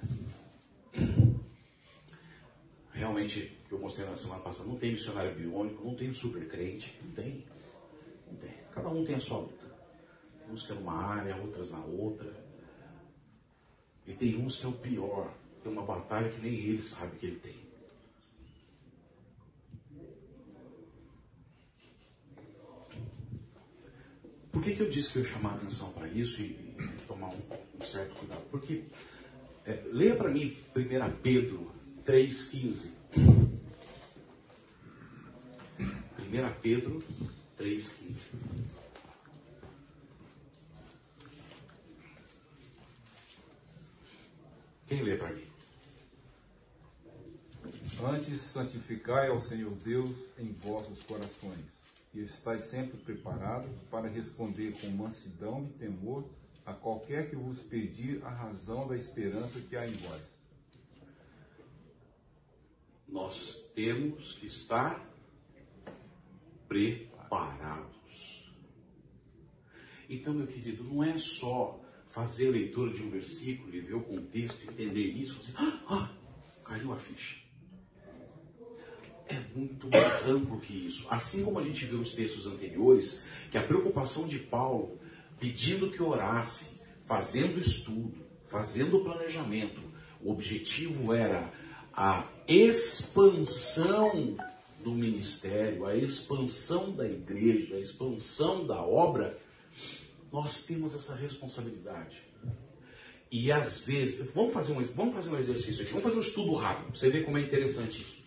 [2.90, 6.98] Realmente, que eu mostrei na semana passada, não tem missionário biônico, não tem super crente,
[7.04, 7.44] não tem.
[8.30, 8.54] Não tem.
[8.72, 9.66] Cada um tem a sua luta.
[10.50, 12.32] Uns que é numa área, outras na outra.
[14.06, 15.34] E tem uns que é o pior.
[15.62, 17.70] Tem uma batalha que nem ele sabe que ele tem.
[24.50, 26.54] Por que, que eu disse que eu ia chamar a atenção para isso e,
[27.06, 28.42] tomar um, certo cuidado?
[28.50, 28.84] Porque,
[29.64, 31.72] é, leia para mim 1 Pedro
[32.04, 32.90] 3,15.
[35.78, 37.02] 1 Pedro
[37.58, 38.26] 3,15.
[44.86, 45.49] Quem lê para mim?
[48.02, 51.66] Antes santificai ao Senhor Deus em vossos corações,
[52.14, 56.24] e estáis sempre preparados para responder com mansidão e temor
[56.64, 60.22] a qualquer que vos pedir a razão da esperança que há em vós.
[63.06, 65.06] Nós temos que estar
[66.66, 68.50] preparados.
[70.08, 74.02] Então, meu querido, não é só fazer a leitura de um versículo e ver o
[74.02, 76.14] contexto, entender isso, assim, ah, ah,
[76.64, 77.49] caiu a ficha.
[79.30, 81.06] É muito mais amplo que isso.
[81.08, 84.98] Assim como a gente viu nos textos anteriores, que a preocupação de Paulo,
[85.38, 89.80] pedindo que orasse, fazendo estudo, fazendo planejamento,
[90.20, 91.52] o objetivo era
[91.92, 94.36] a expansão
[94.82, 99.38] do ministério, a expansão da igreja, a expansão da obra,
[100.32, 102.16] nós temos essa responsabilidade.
[103.30, 106.52] E às vezes, vamos fazer um, vamos fazer um exercício aqui, vamos fazer um estudo
[106.54, 108.19] rápido, você ver como é interessante isso.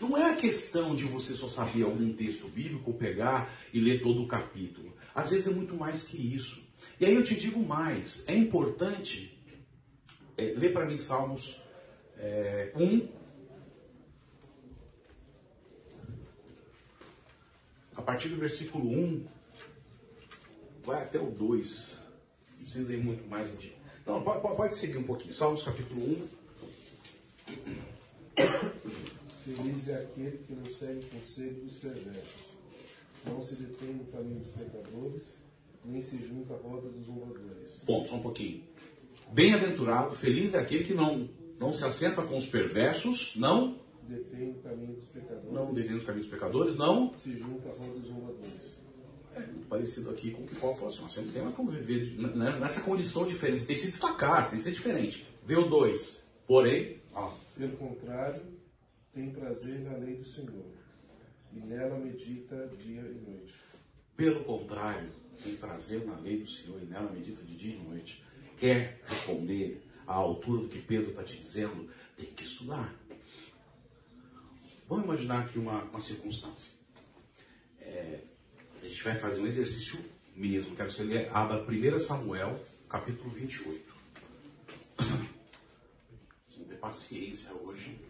[0.00, 4.22] Não é a questão de você só saber algum texto bíblico, pegar e ler todo
[4.22, 4.96] o capítulo.
[5.14, 6.62] Às vezes é muito mais que isso.
[7.00, 9.36] E aí eu te digo mais, é importante,
[10.36, 11.60] é, ler para mim Salmos
[12.16, 13.08] é, 1,
[17.96, 19.26] a partir do versículo 1,
[20.84, 21.98] vai até o 2.
[22.56, 23.72] Não precisa ir muito mais de.
[24.06, 25.34] Não, pode, pode seguir um pouquinho.
[25.34, 26.28] Salmos capítulo 1.
[29.56, 32.52] Feliz é aquele que não segue o conselho dos perversos,
[33.26, 35.34] não se detém no caminho dos pecadores,
[35.84, 37.82] nem se junta à roda dos zombadores.
[37.86, 38.62] Ponto, só um pouquinho.
[39.32, 44.60] Bem-aventurado, feliz é aquele que não, não se assenta com os perversos, não detém no
[44.60, 48.08] caminho dos pecadores, não detém no caminho dos pecadores, não se junta à roda dos
[48.08, 48.76] zombadores.
[49.34, 51.70] É muito parecido aqui com o que Paulo falou assim, você não tem mais como
[51.70, 55.26] viver né, nessa condição diferente, você tem que se destacar, tem que ser diferente.
[55.46, 56.22] Vê o 2.
[56.46, 58.40] Porém, ó, Pelo contrário,
[59.18, 60.64] tem prazer na lei do Senhor,
[61.52, 63.54] e nela medita dia e noite.
[64.16, 65.10] pelo contrário,
[65.42, 68.22] tem prazer na lei do Senhor e nela medita de dia e noite.
[68.56, 71.90] Quer responder à altura do que Pedro está te dizendo?
[72.16, 72.94] Tem que estudar.
[74.88, 76.72] Vamos imaginar aqui uma, uma circunstância.
[77.80, 78.20] É,
[78.80, 79.98] a gente vai fazer um exercício
[80.34, 80.76] mesmo.
[80.76, 83.94] Quero que você abra 1 Samuel, capítulo 28.
[86.48, 88.07] Você não tem paciência hoje.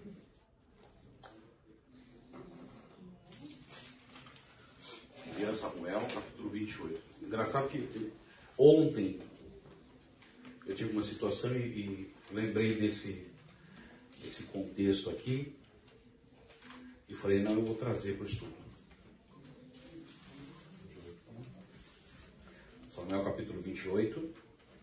[5.38, 7.01] Primeira Samuel, capítulo 28.
[7.22, 8.11] Engraçado que
[8.59, 9.20] ontem
[10.66, 13.24] eu tive uma situação e, e lembrei desse,
[14.20, 15.55] desse contexto aqui
[17.09, 18.53] e falei, não, eu vou trazer para o estudo.
[22.90, 24.35] Samuel capítulo 28,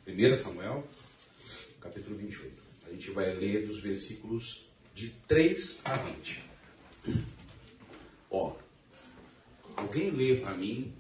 [0.08, 0.88] 1 Samuel
[1.82, 2.64] capítulo 28.
[2.88, 6.44] A gente vai ler dos versículos de 3 a 20.
[8.32, 8.56] Ó,
[9.76, 10.94] alguém lê para mim,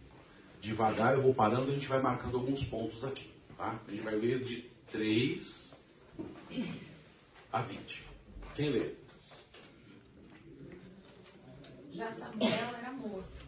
[0.60, 3.80] devagar eu vou parando, a gente vai marcando alguns pontos aqui, tá?
[3.88, 5.76] A gente vai ler de 3
[7.52, 8.04] a 20.
[8.56, 8.94] Quem lê?
[11.92, 13.46] Já Samuel era morto,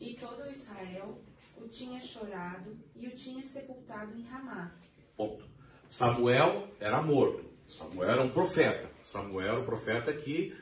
[0.00, 1.20] e todo Israel
[1.56, 4.72] o tinha chorado e o tinha sepultado em Ramá.
[5.16, 5.44] Ponto.
[5.88, 7.44] Samuel era morto.
[7.68, 8.90] Samuel era um profeta.
[9.02, 10.56] Samuel era o profeta que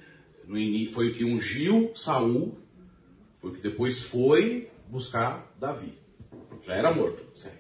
[0.45, 2.59] no início foi o que ungiu Saul,
[3.41, 5.99] foi o que depois foi buscar Davi.
[6.63, 7.25] Já era morto.
[7.37, 7.59] Segue.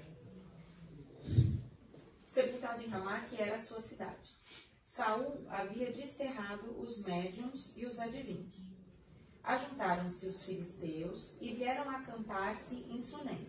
[2.26, 4.36] Sepultado em Ramá, que era a sua cidade.
[4.82, 8.58] Saul havia desterrado os médiuns e os adivinhos.
[9.42, 13.48] Ajuntaram-se os filisteus e vieram acampar-se em Sunem.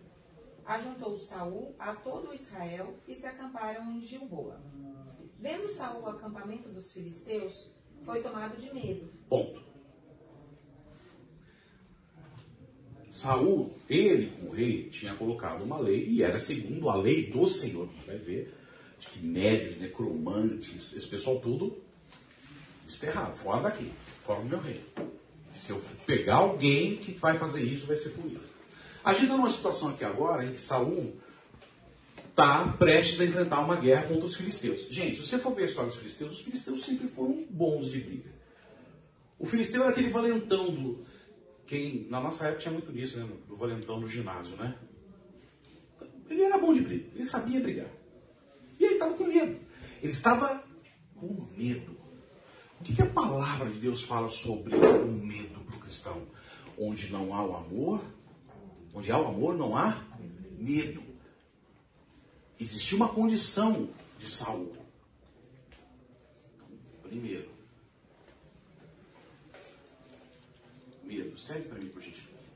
[0.64, 4.60] Ajuntou Saul a todo Israel e se acamparam em Gilboa.
[5.38, 7.70] Vendo Saul o acampamento dos filisteus,
[8.02, 9.12] foi tomado de medo.
[9.28, 9.69] Ponto.
[13.20, 17.86] Saul, ele, como rei, tinha colocado uma lei, e era segundo a lei do Senhor.
[18.06, 18.54] Vai ver,
[18.98, 21.76] de que médios, necromantes, esse pessoal tudo
[22.86, 24.80] desterrado, fora daqui, fora do meu reino.
[25.52, 28.40] Se eu pegar alguém que vai fazer isso, vai ser punido.
[29.04, 31.14] A gente está numa situação aqui agora em que Saul
[32.30, 34.86] está prestes a enfrentar uma guerra contra os filisteus.
[34.88, 38.00] Gente, se você for ver a história dos filisteus, os filisteus sempre foram bons de
[38.00, 38.30] briga.
[39.38, 41.09] O filisteu era aquele valentão do.
[41.70, 43.32] Quem, na nossa época tinha muito disso, né?
[43.46, 44.76] Do valentão do ginásio, né?
[46.28, 47.86] Ele era bom de briga, ele sabia brigar.
[48.76, 49.60] E ele estava com medo.
[50.02, 50.64] Ele estava
[51.14, 51.96] com medo.
[52.80, 56.26] O que, que a palavra de Deus fala sobre o medo para o cristão?
[56.76, 58.02] Onde não há o amor,
[58.92, 60.04] onde há o amor, não há
[60.58, 61.04] medo.
[62.58, 64.74] Existia uma condição de Saul.
[67.04, 67.48] Primeiro,
[71.10, 71.36] medo.
[71.36, 72.48] Segue para mim, por gentileza.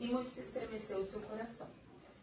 [0.00, 1.68] E muito se estremeceu o seu coração.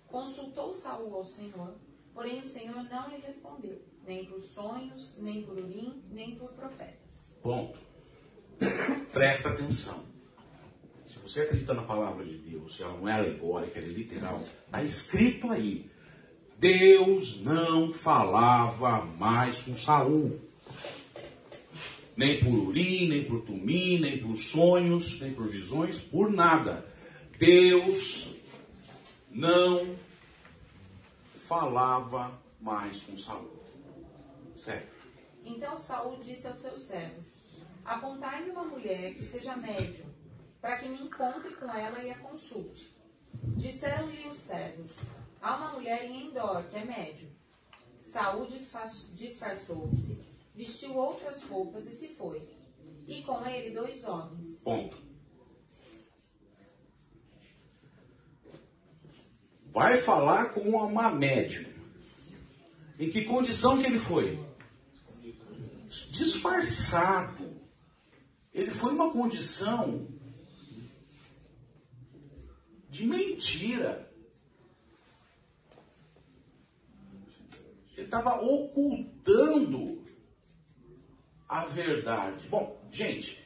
[0.07, 1.75] Consultou Saul ao Senhor,
[2.13, 7.31] porém o Senhor não lhe respondeu, nem por sonhos, nem por urim, nem por profetas.
[7.41, 7.79] Ponto.
[9.13, 10.03] Presta atenção.
[11.05, 14.41] Se você acredita na palavra de Deus, se ela não é alegórica, ela é literal,
[14.65, 15.89] está escrito aí.
[16.57, 20.48] Deus não falava mais com Saul.
[22.19, 26.85] Nem por urim, nem por tumim, nem por sonhos, nem por visões, por nada.
[27.37, 28.35] Deus
[29.31, 29.95] não
[31.47, 33.49] falava mais com Saul.
[34.57, 34.85] Sério.
[35.45, 37.25] Então Saul disse aos seus servos:
[37.85, 40.09] Apontai-me uma mulher que seja médium,
[40.59, 42.93] para que me encontre com ela e a consulte.
[43.55, 44.97] Disseram-lhe os servos:
[45.41, 47.31] Há uma mulher em Endor, que é médium.
[48.01, 50.19] Saul disfarçou-se,
[50.59, 52.45] vestiu outras roupas e se foi.
[53.07, 54.59] E com ele dois homens.
[54.59, 54.97] Ponto.
[59.71, 61.65] Vai falar com uma médium.
[62.99, 64.37] Em que condição que ele foi?
[66.11, 67.57] Disfarçado.
[68.53, 70.09] Ele foi numa condição
[72.89, 74.11] de mentira.
[77.95, 79.98] Ele estava ocultando
[81.49, 82.47] a verdade.
[82.47, 83.43] Bom, gente,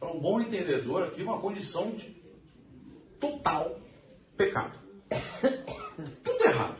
[0.00, 2.10] para um bom entendedor aqui, uma condição de
[3.20, 3.80] total
[4.36, 4.76] pecado.
[6.24, 6.78] Tudo errado.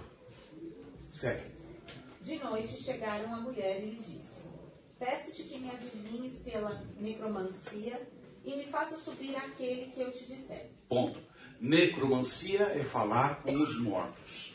[1.09, 1.55] Sério.
[2.21, 4.43] De noite chegaram a mulher e lhe disse:
[4.99, 8.09] Peço-te que me adivinhes pela necromancia
[8.45, 10.71] e me faça subir aquele que eu te disser.
[10.89, 11.21] Ponto.
[11.61, 14.53] Necromancia é falar com os mortos.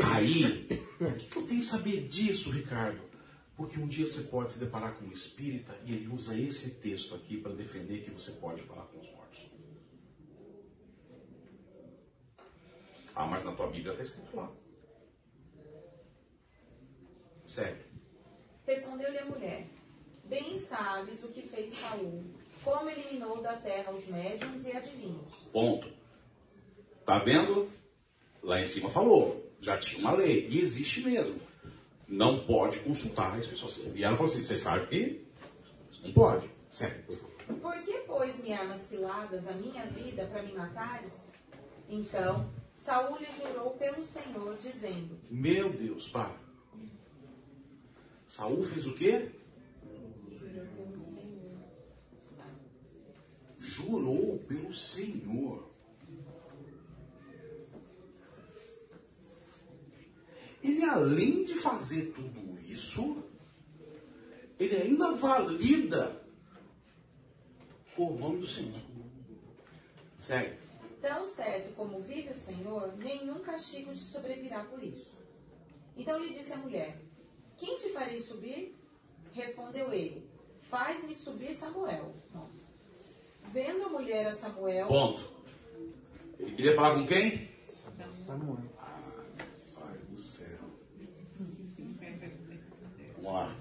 [0.00, 3.07] Aí, que, que eu tenho que saber disso, Ricardo?
[3.58, 7.16] Porque um dia você pode se deparar com um espírita e ele usa esse texto
[7.16, 9.50] aqui para defender que você pode falar com os mortos.
[13.16, 14.48] Ah, mas na tua Bíblia está escrito lá.
[17.44, 17.82] Segue.
[18.64, 19.66] Respondeu-lhe a mulher:
[20.26, 22.22] Bem sabes o que fez Saul,
[22.62, 25.34] como eliminou da terra os médiums e adivinhos.
[25.52, 25.92] Ponto.
[27.04, 27.68] Tá vendo?
[28.40, 29.52] Lá em cima falou.
[29.60, 30.46] Já tinha uma lei.
[30.48, 31.47] E existe mesmo.
[32.08, 33.76] Não pode consultar as pessoas.
[33.94, 35.26] E ela falou assim: você sabe que
[36.02, 36.50] não pode.
[36.68, 37.02] Segue,
[37.62, 41.28] por que, pois, me armas ciladas a minha vida para me matares?
[41.88, 46.36] Então Saul lhe jurou pelo Senhor, dizendo: Meu Deus, para.
[48.26, 49.32] Saul fez o quê?
[53.58, 55.67] Jurou pelo Senhor.
[60.62, 63.22] Ele, além de fazer tudo isso,
[64.58, 66.20] ele ainda valida
[67.96, 68.80] o nome do Senhor.
[70.18, 70.56] Segue.
[71.00, 75.16] Tão certo como vive o Senhor, nenhum castigo te sobrevirá por isso.
[75.96, 76.98] Então lhe disse a mulher:
[77.56, 78.76] Quem te farei subir?
[79.32, 80.28] Respondeu ele:
[80.62, 82.14] Faz-me subir Samuel.
[82.34, 82.58] Nossa.
[83.52, 85.24] Vendo a mulher a Samuel, Ponto.
[86.38, 87.48] Ele queria falar com quem?
[88.26, 88.62] Samuel.
[89.74, 90.58] Pai do céu.
[93.28, 93.56] Vamos lá.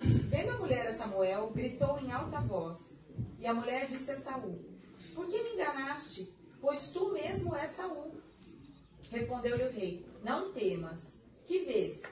[0.00, 2.98] vendo a mulher a Samuel, gritou em alta voz.
[3.38, 4.58] E a mulher disse a Saul:
[5.14, 6.32] Por que me enganaste?
[6.60, 8.10] Pois tu mesmo és Saul.
[9.10, 11.20] Respondeu-lhe o rei: Não temas.
[11.46, 12.02] Que vês?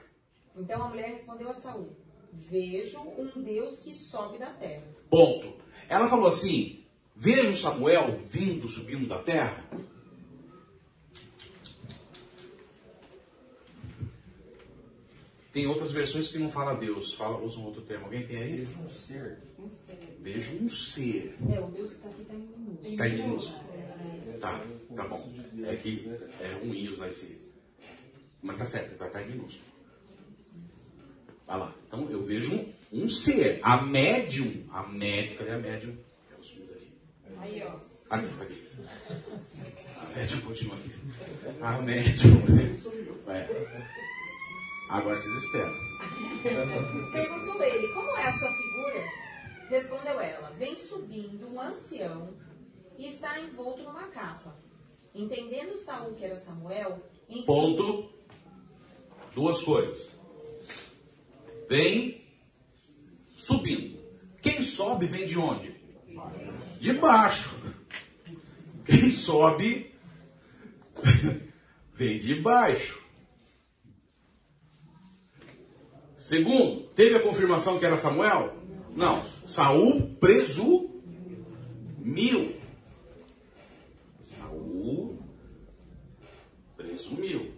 [0.55, 1.89] Então a mulher respondeu a Saul:
[2.31, 4.85] Vejo um Deus que sobe da terra.
[5.09, 5.55] Ponto.
[5.89, 9.67] Ela falou assim: Vejo Samuel vindo, subindo da terra.
[15.51, 18.05] Tem outras versões que não fala Deus, fala, usa um outro termo.
[18.05, 18.57] Alguém tem aí?
[18.59, 19.37] Vejo um ser.
[20.19, 21.35] Vejo um ser.
[21.53, 22.97] É, o Deus que está aqui está em minúsculo.
[22.97, 23.59] Tá em minúsculo.
[23.75, 25.31] É, Tá, um tá bom.
[25.63, 27.39] É que é ruim usar esse.
[28.41, 29.65] Mas tá certo, vai estar em minúsculo.
[31.45, 31.75] Vai lá.
[31.85, 33.59] Então eu vejo um, um ser.
[33.61, 34.65] A médium.
[34.71, 35.37] A médium.
[35.37, 35.97] Cadê a médium?
[36.31, 36.91] Ela subiu daqui.
[37.37, 37.75] Aí, ó.
[38.09, 38.63] Aqui, aqui.
[39.97, 40.91] A médium continua aqui.
[41.61, 42.41] A médium.
[43.27, 44.10] É.
[44.91, 45.73] Agora vocês esperam.
[47.13, 49.09] Perguntou ele: Como é a sua figura?
[49.69, 52.33] Respondeu ela: Vem subindo um ancião
[52.97, 54.53] e está envolto numa capa.
[55.15, 57.01] Entendendo Saul que era Samuel,
[57.45, 58.11] Ponto.
[59.33, 60.19] Duas coisas.
[61.69, 62.27] Vem
[63.37, 63.97] subindo.
[64.41, 65.73] Quem sobe vem de onde?
[66.81, 67.49] De baixo.
[68.85, 69.95] Quem sobe
[71.95, 73.00] vem de baixo.
[76.31, 78.53] Segundo, teve a confirmação que era Samuel?
[78.95, 79.21] Não.
[79.45, 80.87] Saul presumiu.
[84.21, 85.19] Saul
[86.77, 87.51] presumiu.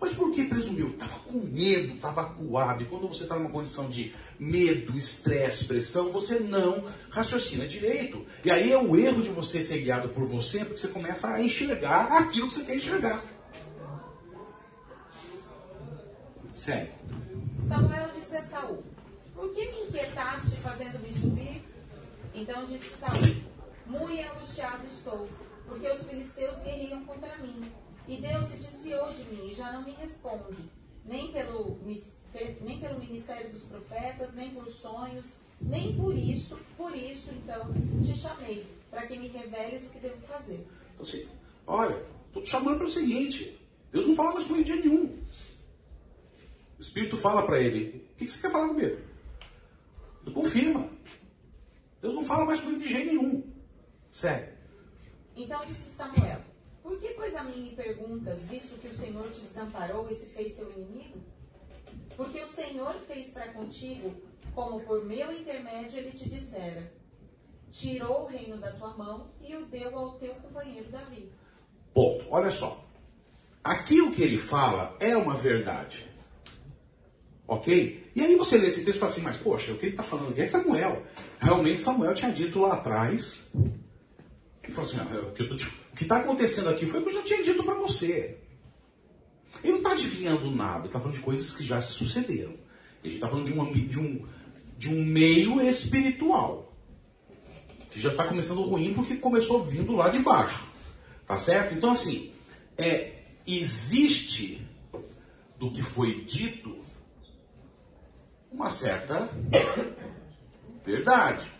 [0.00, 0.88] Mas por que presumiu?
[0.88, 2.82] Estava com medo, estava acuado.
[2.82, 8.26] E quando você está numa condição de medo, estresse, pressão, você não raciocina direito.
[8.44, 11.40] E aí é o erro de você ser guiado por você, porque você começa a
[11.40, 13.37] enxergar aquilo que você quer enxergar.
[16.68, 16.92] Segue.
[17.62, 18.82] Samuel disse a Saul:
[19.34, 21.64] Por que me inquietaste fazendo-me subir?
[22.34, 23.34] Então disse Saul:
[23.86, 25.26] Muito angustiado estou,
[25.66, 27.62] porque os filisteus guerreiam contra mim.
[28.06, 30.70] E Deus se desviou de mim e já não me responde,
[31.06, 31.78] nem pelo,
[32.60, 35.24] nem pelo ministério dos profetas, nem por sonhos,
[35.62, 37.66] nem por isso, por isso então
[38.02, 40.66] te chamei, para que me reveles o que devo fazer.
[40.92, 41.26] Então assim,
[41.66, 43.58] olha, estou te chamando para o seguinte:
[43.90, 45.16] Deus não fala mais com ele dia nenhum.
[46.78, 48.98] O Espírito fala para ele: O que você quer falar comigo?
[50.24, 50.88] Tu confirma.
[52.00, 53.42] Deus não fala mais comigo de jeito nenhum.
[54.12, 54.56] Sério.
[55.34, 56.40] Então disse Samuel:
[56.82, 60.26] Por que, pois, a mim me perguntas, visto que o Senhor te desamparou e se
[60.26, 61.18] fez teu inimigo?
[62.16, 64.14] Porque o Senhor fez para contigo,
[64.54, 66.92] como por meu intermédio ele te dissera:
[67.72, 71.32] Tirou o reino da tua mão e o deu ao teu companheiro Davi.
[71.92, 72.24] Ponto.
[72.30, 72.84] Olha só.
[73.64, 76.08] Aqui o que ele fala é uma verdade.
[77.48, 78.10] Ok?
[78.14, 80.02] E aí você lê esse texto e fala assim, mas poxa, o que ele está
[80.02, 81.02] falando aqui é Samuel.
[81.40, 83.48] Realmente Samuel tinha dito lá atrás.
[84.62, 87.22] Ele falou assim, "Ah, te- o que está acontecendo aqui foi o que eu já
[87.22, 88.36] tinha dito para você.
[89.64, 92.52] Ele não está adivinhando nada, ele está falando de coisas que já se sucederam.
[93.02, 94.26] Gente está falando de, uma, de, um,
[94.76, 96.76] de um meio espiritual.
[97.90, 100.66] Que já está começando ruim porque começou vindo lá de baixo.
[101.26, 101.74] Tá certo?
[101.74, 102.30] Então, assim,
[102.76, 104.60] é, existe
[105.58, 106.76] do que foi dito
[108.50, 109.28] uma certa
[110.84, 111.50] verdade.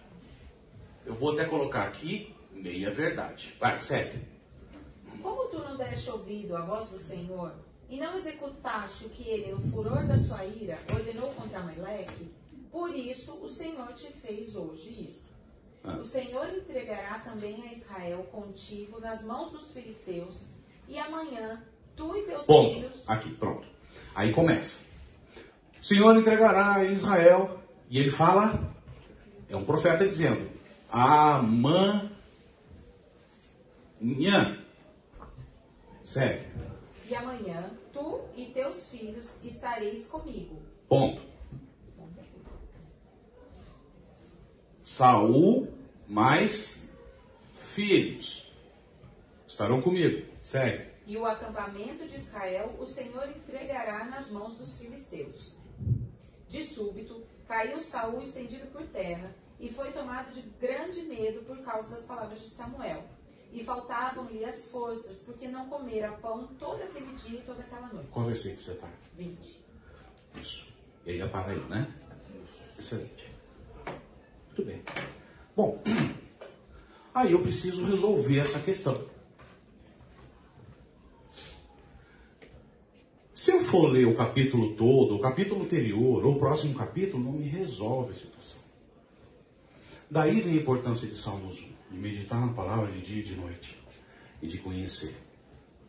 [1.05, 3.55] Eu vou até colocar aqui meia verdade.
[3.59, 4.21] Vai, segue.
[5.23, 7.55] Como tu não deste ouvido à voz do Senhor,
[7.89, 12.31] e não executaste o que ele, no furor da sua ira, ordenou contra Amaleque,
[12.71, 15.29] por isso o Senhor te fez hoje isto.
[15.83, 15.97] Ah.
[15.97, 20.49] O Senhor entregará também a Israel contigo nas mãos dos filisteus,
[20.87, 21.63] e amanhã
[21.97, 22.75] tu e teus Ponto.
[22.75, 23.03] filhos.
[23.07, 23.67] Aqui, pronto.
[24.15, 24.81] Aí começa.
[25.81, 27.59] O Senhor entregará a Israel.
[27.91, 28.75] E ele fala,
[29.49, 30.51] é um profeta dizendo,
[30.91, 32.11] amanhã.
[36.05, 36.47] Segue.
[37.09, 40.61] E amanhã tu e teus filhos estareis comigo.
[40.89, 41.23] Ponto.
[44.83, 45.69] Saul
[46.07, 46.79] mais
[47.75, 48.51] filhos
[49.47, 50.27] estarão comigo.
[50.43, 50.89] Segue.
[51.07, 55.58] E o acampamento de Israel o Senhor entregará nas mãos dos filisteus.
[56.49, 61.91] De súbito, caiu Saul estendido por terra, e foi tomado de grande medo por causa
[61.91, 63.05] das palavras de Samuel.
[63.53, 68.09] E faltavam-lhe as forças, porque não comera pão todo aquele dia e toda aquela noite.
[68.11, 68.89] Qual versículo você está?
[69.17, 69.65] 20.
[70.41, 70.67] Isso.
[71.07, 71.93] E aí para aí, né?
[72.79, 73.33] Excelente.
[74.47, 74.83] Muito bem.
[75.57, 75.83] Bom,
[77.15, 79.09] aí eu preciso resolver essa questão.
[83.39, 87.35] Se eu for ler o capítulo todo, o capítulo anterior, ou o próximo capítulo, não
[87.35, 88.61] me resolve a situação.
[90.11, 93.37] Daí vem a importância de Salmos 1, de meditar na palavra de dia e de
[93.37, 93.79] noite,
[94.43, 95.15] e de conhecer.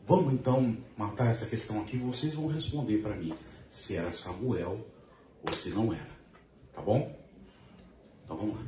[0.07, 3.33] Vamos então matar essa questão aqui, vocês vão responder para mim
[3.71, 4.85] se era Samuel
[5.41, 6.11] ou se não era.
[6.71, 7.19] Tá bom?
[8.25, 8.65] Então vamos lá.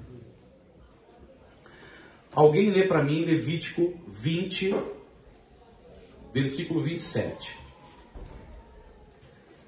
[2.31, 4.73] Alguém lê para mim Levítico 20,
[6.33, 7.60] versículo 27.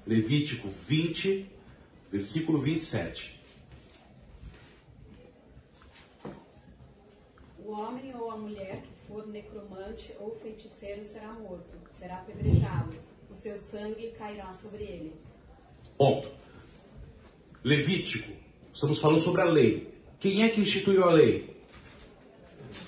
[0.06, 1.50] Levítico 20,
[2.12, 3.40] versículo 27.
[7.58, 12.94] O homem ou a mulher que for necromante ou feiticeiro será morto, será apedrejado.
[13.30, 15.12] O seu sangue cairá sobre ele.
[15.96, 16.28] Ponto.
[17.64, 18.30] Levítico.
[18.74, 19.94] Estamos falando sobre a lei.
[20.20, 21.56] Quem é que instituiu a lei?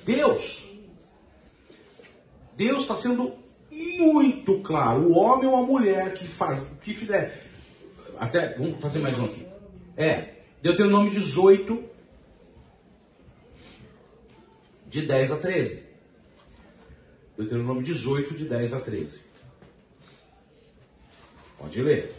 [0.05, 0.69] Deus.
[2.55, 3.46] Deus está sendo
[3.77, 5.03] muito claro.
[5.03, 7.47] O homem ou a mulher que faz, que fizer.
[8.19, 9.47] Até, vamos fazer mais um aqui.
[9.97, 11.85] É, Deuteronômio 18,
[14.89, 15.83] de 10 a 13.
[17.37, 19.23] Deuteronômio 18, de 10 a 13.
[21.59, 22.15] Pode ler.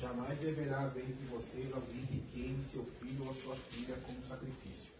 [0.00, 4.90] Jamais deverá haver entre vocês alguém que queime seu filho ou sua filha como sacrifício.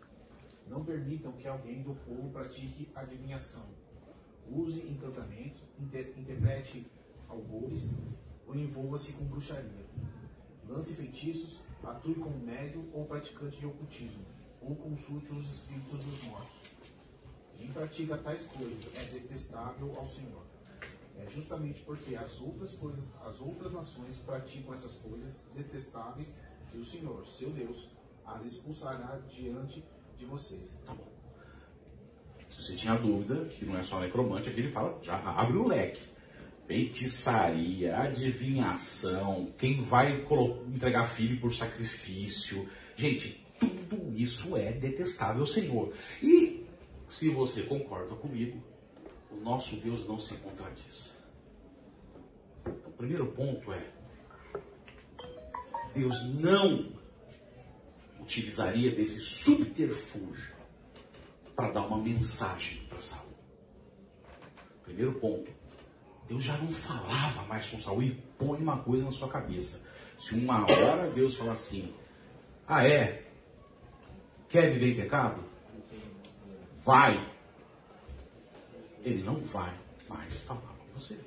[0.72, 3.66] Não permitam que alguém do povo pratique adivinhação,
[4.50, 6.86] use encantamentos, inter- interprete
[7.28, 7.90] albores
[8.46, 9.84] ou envolva-se com bruxaria.
[10.66, 14.24] Lance feitiços, atue como médium ou praticante de ocultismo,
[14.62, 16.56] ou consulte os espíritos dos mortos.
[17.54, 20.46] Quem pratica tais coisas é detestável ao Senhor.
[21.18, 26.34] É justamente porque as outras coisas, as outras nações praticam essas coisas detestáveis
[26.70, 27.90] que o Senhor, seu Deus,
[28.24, 30.78] as expulsará diante de vocês.
[30.86, 31.10] Tá bom.
[32.50, 35.66] Se você tinha dúvida, que não é só necromante, aqui ele fala, já abre o
[35.66, 36.02] leque.
[36.66, 40.24] Feitiçaria, adivinhação, quem vai
[40.68, 42.68] entregar filho por sacrifício.
[42.96, 45.92] Gente, tudo isso é detestável Senhor.
[46.22, 46.64] E,
[47.08, 48.62] se você concorda comigo,
[49.30, 51.16] o nosso Deus não se contradiz.
[52.64, 53.90] O primeiro ponto é:
[55.94, 57.01] Deus não
[58.22, 60.54] utilizaria desse subterfúgio
[61.54, 63.32] para dar uma mensagem para Saul.
[64.84, 65.50] Primeiro ponto,
[66.28, 69.80] Deus já não falava mais com Saul e põe uma coisa na sua cabeça.
[70.18, 71.92] Se uma hora Deus falar assim,
[72.66, 73.24] ah é,
[74.48, 75.42] quer viver em pecado?
[76.84, 77.28] Vai.
[79.02, 79.74] Ele não vai
[80.08, 81.18] mais falar com você.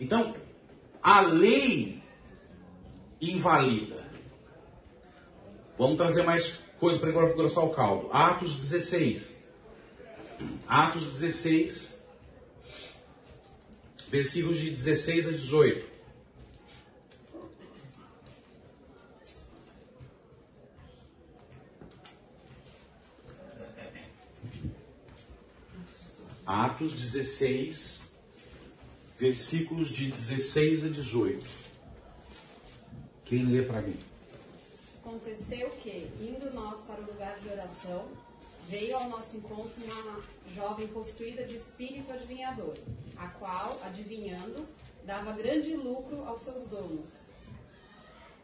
[0.00, 0.34] Então,
[1.00, 2.01] a lei
[3.22, 4.02] invalida.
[5.78, 8.10] Vamos trazer mais coisa para engrossar o caldo.
[8.12, 9.40] Atos 16.
[10.66, 11.96] Atos 16,
[14.08, 15.92] versículos de 16 a 18.
[26.44, 28.02] Atos 16,
[29.18, 31.61] versículos de 16 a 18.
[33.32, 33.98] Quem lê para mim?
[35.00, 38.06] Aconteceu que, indo nós para o lugar de oração,
[38.68, 40.22] veio ao nosso encontro uma
[40.54, 42.74] jovem possuída de espírito adivinhador,
[43.16, 44.66] a qual, adivinhando,
[45.06, 47.08] dava grande lucro aos seus donos.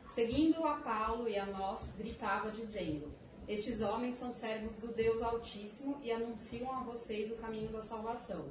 [0.09, 3.13] Seguindo a Paulo e a nós, gritava, dizendo:
[3.47, 8.47] Estes homens são servos do Deus Altíssimo e anunciam a vocês o caminho da salvação.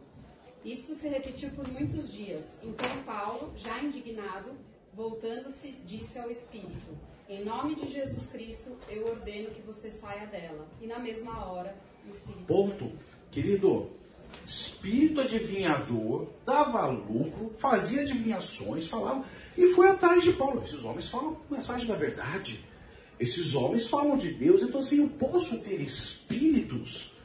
[0.63, 2.59] Isto se repetiu por muitos dias.
[2.61, 4.55] Então Paulo, já indignado,
[4.97, 6.97] voltando-se, disse ao Espírito:
[7.29, 10.67] Em nome de Jesus Cristo, eu ordeno que você saia dela.
[10.81, 12.45] E na mesma hora, o Espírito.
[12.45, 12.91] Ponto.
[13.31, 13.91] Querido,
[14.43, 19.23] espírito adivinhador, dava lucro, fazia adivinhações, falava,
[19.55, 20.63] e foi atrás de Paulo.
[20.63, 22.65] Esses homens falam mensagem da verdade.
[23.19, 27.16] Esses homens falam de Deus, então assim, eu posso ter espíritos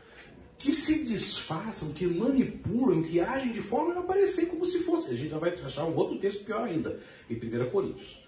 [0.63, 5.11] que se disfarçam, que manipulam, que agem de forma a não parecer como se fosse.
[5.11, 8.25] A gente já vai achar um outro texto pior ainda, em 1 Coríntios.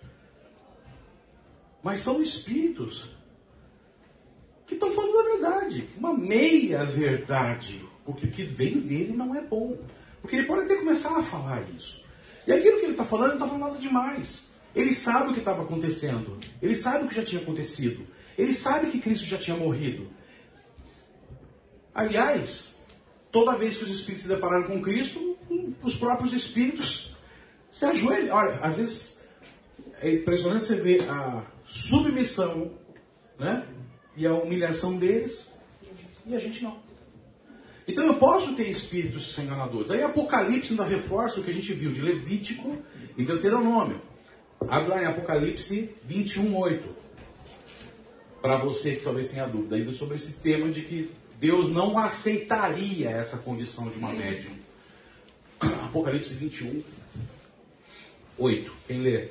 [1.80, 3.08] Mas são espíritos
[4.66, 9.40] que estão falando a verdade, uma meia verdade, porque o que vem dele não é
[9.40, 9.78] bom.
[10.20, 12.02] Porque ele pode até começar a falar isso.
[12.48, 14.50] E aquilo que ele está falando, ele não está falando nada demais.
[14.74, 16.36] Ele sabe o que estava acontecendo.
[16.60, 18.04] Ele sabe o que já tinha acontecido.
[18.36, 20.08] Ele sabe que Cristo já tinha morrido.
[21.94, 22.74] Aliás,
[23.30, 25.36] toda vez que os espíritos se depararam com Cristo,
[25.82, 27.14] os próprios espíritos
[27.70, 28.34] se ajoelham.
[28.34, 29.22] Olha, às vezes
[30.00, 32.72] é impressionante você ver a submissão
[33.38, 33.66] né,
[34.16, 35.52] e a humilhação deles
[36.26, 36.82] e a gente não.
[37.86, 39.90] Então eu posso ter espíritos que são enganadores.
[39.90, 42.78] Aí Apocalipse ainda reforça o que a gente viu de Levítico
[43.16, 44.00] e Deuteronômio.
[44.68, 46.88] Abre lá em Apocalipse 21, 8.
[48.40, 53.10] Para você que talvez tenha dúvida ainda sobre esse tema de que Deus não aceitaria
[53.10, 54.56] essa condição de uma médium.
[55.60, 56.82] Apocalipse 21,
[58.38, 58.72] 8.
[58.86, 59.30] Quem lê?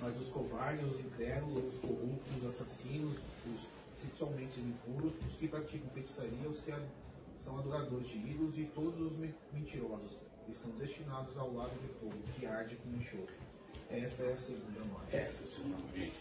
[0.00, 3.16] Mas os covardes, os incrédulos, os corruptos, os assassinos,
[3.52, 3.66] os
[3.96, 6.72] sexualmente impuros, os que praticam feitiçaria, os que
[7.36, 10.12] são adoradores de ídolos e todos os me- mentirosos
[10.48, 13.34] estão destinados ao lago de fogo que arde com enxofre.
[13.90, 15.16] Esta é a segunda morte.
[15.16, 16.16] Essa é a segunda gente.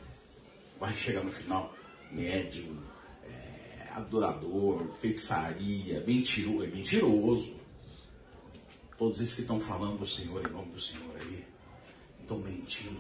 [0.80, 1.74] Vai chegar no final,
[2.12, 2.82] médium,
[3.24, 7.56] é, adorador, feitiçaria, mentiroso, é mentiroso.
[8.97, 11.45] Todos esses que estão falando do Senhor em nome do Senhor aí,
[12.22, 12.99] estão mentindo.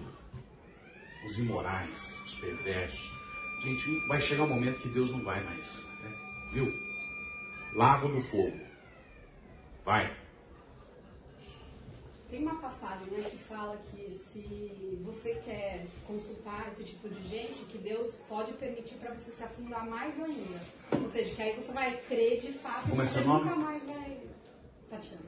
[1.25, 3.11] Os imorais, os perversos.
[3.63, 5.81] Gente, vai chegar um momento que Deus não vai mais.
[6.03, 6.13] né?
[6.53, 6.71] Viu?
[7.73, 8.59] Lago do fogo.
[9.83, 10.15] Vai.
[12.29, 17.65] Tem uma passagem né, que fala que se você quer consultar esse tipo de gente,
[17.69, 20.59] que Deus pode permitir para você se afundar mais ainda.
[20.99, 23.83] Ou seja, que aí você vai crer de fato Como é e você nunca mais
[23.83, 24.17] vai.
[24.89, 25.23] Tatiana,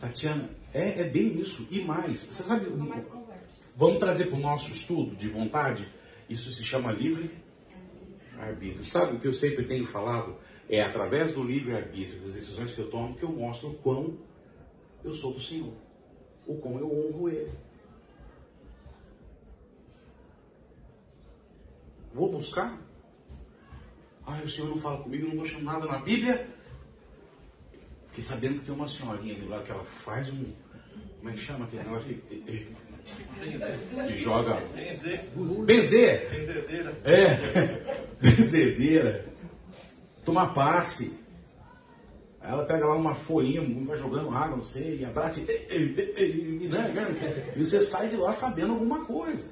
[0.00, 1.66] Tatiana, é, é bem isso.
[1.70, 3.06] E mais, você sabe, mais.
[3.74, 5.88] Vamos trazer para o nosso estudo de vontade?
[6.28, 7.30] Isso se chama livre
[8.38, 8.84] arbítrio.
[8.84, 10.36] Sabe o que eu sempre tenho falado?
[10.68, 14.18] É através do livre arbítrio, das decisões que eu tomo, que eu mostro o quão
[15.04, 15.72] eu sou do Senhor,
[16.46, 17.52] o quão eu honro Ele.
[22.14, 22.78] Vou buscar?
[24.26, 26.48] Ah, o Senhor não fala comigo, não estou achando nada na Bíblia.
[28.08, 30.52] Fiquei sabendo que tem uma senhorinha ali lá que ela faz um.
[31.18, 32.22] Como é que chama aquele negócio?
[34.06, 34.60] Que joga.
[35.64, 36.30] Benzer.
[36.30, 37.00] Benzedeira.
[37.04, 37.36] É.
[38.20, 39.24] Benzedeira.
[40.24, 41.21] Tomar passe.
[42.42, 45.76] Aí ela pega lá uma folhinha, vai jogando água, não sei, e abraça e, e,
[45.76, 49.44] e, e, né, e você sai de lá sabendo alguma coisa.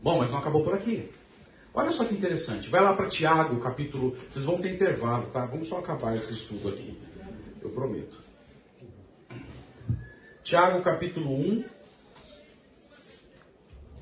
[0.00, 1.10] Bom, mas não acabou por aqui.
[1.74, 2.68] Olha só que interessante.
[2.68, 4.16] Vai lá para Tiago, capítulo.
[4.28, 5.46] Vocês vão ter intervalo, tá?
[5.46, 6.98] Vamos só acabar esse estudo aqui.
[7.60, 8.18] Eu prometo.
[10.42, 11.64] Tiago, capítulo 1,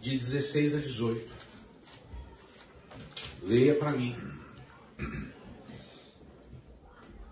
[0.00, 1.30] de 16 a 18.
[3.42, 4.16] Leia para mim.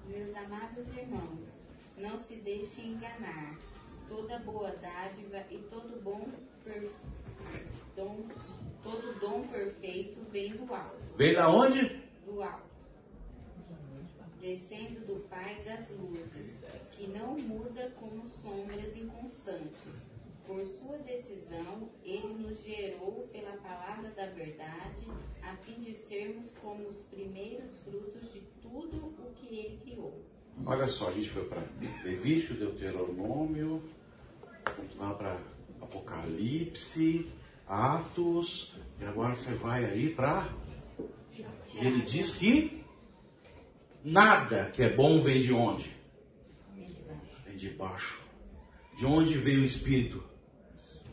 [0.07, 1.41] Meus amados irmãos,
[1.99, 3.57] não se deixem enganar.
[4.09, 6.27] Toda boa dádiva e todo bom
[6.65, 6.91] per-
[7.95, 8.27] dom,
[8.83, 12.03] todo dom perfeito vem do alto, Vem da onde?
[12.25, 12.69] do alto,
[14.41, 16.57] descendo do Pai das luzes,
[16.93, 20.09] que não muda como sombras inconstantes.
[20.47, 25.07] Por sua decisão, ele nos gerou pela palavra da verdade,
[25.43, 30.23] a fim de sermos como os primeiros frutos de tudo o que ele criou.
[30.67, 31.63] Olha só, a gente foi para
[32.05, 33.83] Levítico, Deuteronômio,
[34.97, 35.41] vamos para
[35.81, 37.31] Apocalipse,
[37.67, 40.49] Atos, e agora você vai aí para.
[41.75, 42.85] Ele diz que
[44.03, 45.95] nada que é bom vem de onde?
[47.47, 48.23] Vem de baixo.
[48.97, 50.23] De onde veio o Espírito?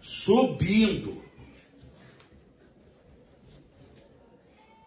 [0.02, 1.24] Subindo.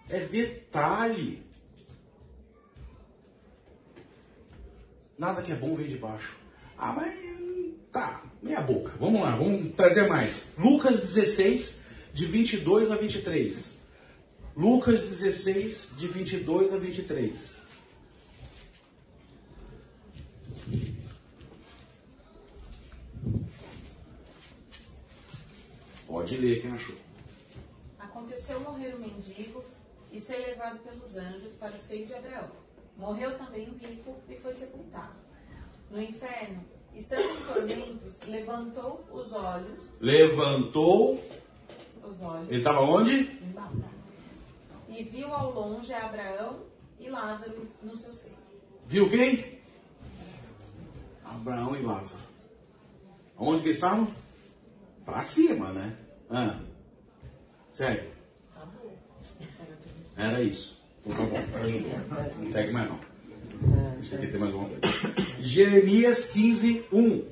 [0.09, 1.48] É detalhe.
[5.19, 6.37] Nada que é bom vem de baixo.
[6.77, 7.13] Ah, mas
[7.91, 8.93] tá, meia boca.
[9.01, 10.45] Vamos lá, vamos trazer mais.
[10.57, 11.81] Lucas 16,
[12.15, 13.77] de 22 a 23.
[14.57, 17.57] Lucas 16, de 22 a 23.
[26.07, 26.95] Pode ler quem achou.
[27.99, 29.65] Aconteceu morrer o mendigo
[30.13, 32.68] e ser levado pelos anjos para o seio de Abraão.
[32.99, 35.15] Morreu também o rico e foi sepultado.
[35.89, 39.97] No inferno, estando em tormentos, levantou os olhos.
[40.01, 41.25] Levantou.
[42.03, 42.49] Os olhos.
[42.49, 43.39] Ele estava onde?
[44.89, 46.65] E viu ao longe Abraão
[46.99, 48.37] e Lázaro no seu seio.
[48.87, 49.59] Viu quem?
[51.25, 52.23] Abraão e Lázaro.
[53.39, 54.09] Onde que estavam?
[55.05, 55.97] Para cima, né?
[56.29, 56.59] Ah.
[57.71, 58.11] Segue.
[60.17, 60.78] Era isso.
[61.63, 61.91] Ajudou.
[62.39, 63.01] Não segue mais não.
[63.99, 64.81] Deixa aqui tem mais uma coisa.
[65.43, 67.25] Jeremias 15, 1.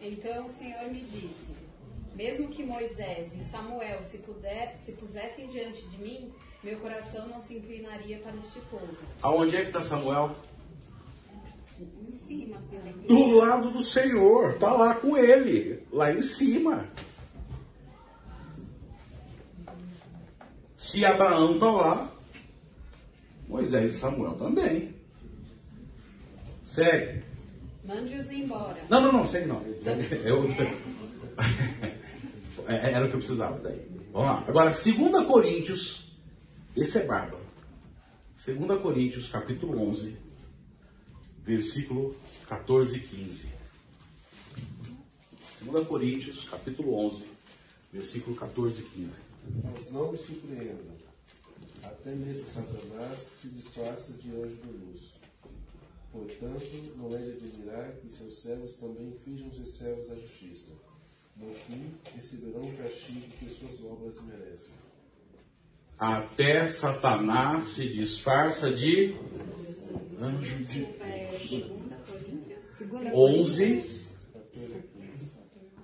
[0.00, 1.50] Então o Senhor me disse:
[2.14, 6.32] Mesmo que Moisés e Samuel se, puder, se pusessem diante de mim,
[6.62, 8.96] meu coração não se inclinaria para este povo.
[9.22, 10.34] Aonde é que está Samuel?
[11.80, 14.52] Em cima, pela Do lado do Senhor.
[14.52, 15.82] Está lá com ele.
[15.92, 16.88] Lá em cima.
[20.76, 22.12] Se Abraão está lá,
[23.48, 24.94] Moisés e Samuel também.
[26.62, 27.22] Segue.
[27.84, 28.78] Mande-os embora.
[28.88, 29.62] Não, não, não, segue não.
[29.80, 30.06] Segue.
[30.24, 30.46] Eu...
[32.66, 33.86] É, Era o que eu precisava daí.
[34.12, 34.44] Vamos lá.
[34.46, 36.12] Agora, 2 Coríntios.
[36.76, 37.44] Esse é bárbaro.
[38.46, 40.16] 2 Coríntios, capítulo 11,
[41.44, 42.16] versículo
[42.48, 43.46] 14 e 15.
[45.60, 47.24] 2 Coríntios, capítulo 11,
[47.92, 49.16] versículo 14 e 15.
[49.62, 50.94] Mas não me surpreendam.
[51.82, 55.14] Até mesmo Satanás se disfarça de anjo de luz.
[56.10, 60.72] Portanto, não é de admirar que seus servos também finjam ser servos da justiça.
[61.36, 64.74] No fim, receberão o castigo que suas obras merecem.
[65.98, 69.16] Até Satanás se disfarça de
[70.20, 70.86] anjo de.
[73.12, 74.10] 11,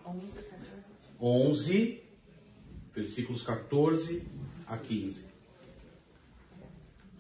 [0.06, 0.80] 11, 14.
[1.20, 2.02] 11,
[2.94, 4.22] versículos 14
[4.66, 5.26] a 15.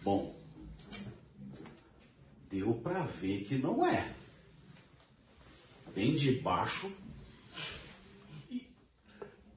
[0.02, 0.34] Bom,
[2.50, 4.14] deu para ver que não é.
[5.94, 6.90] Bem de baixo.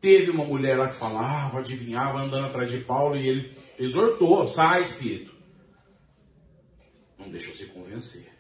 [0.02, 4.82] Teve uma mulher lá que falava, adivinhava, andando atrás de Paulo e ele exortou: sai,
[4.82, 5.34] espírito.
[7.18, 8.33] Não deixou se convencer.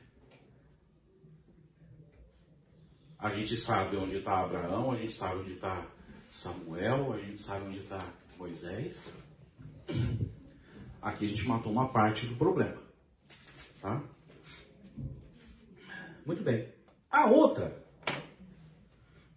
[3.24, 5.88] A gente sabe onde está Abraão, a gente sabe onde está
[6.30, 7.98] Samuel, a gente sabe onde está
[8.38, 9.10] Moisés.
[11.02, 12.76] Aqui a gente matou uma parte do problema.
[13.80, 14.04] Tá?
[16.26, 16.68] Muito bem.
[17.10, 17.82] A outra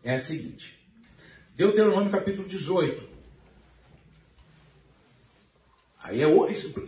[0.03, 0.77] é a seguinte.
[1.55, 3.09] Deuteronômio capítulo 18.
[6.03, 6.27] Aí é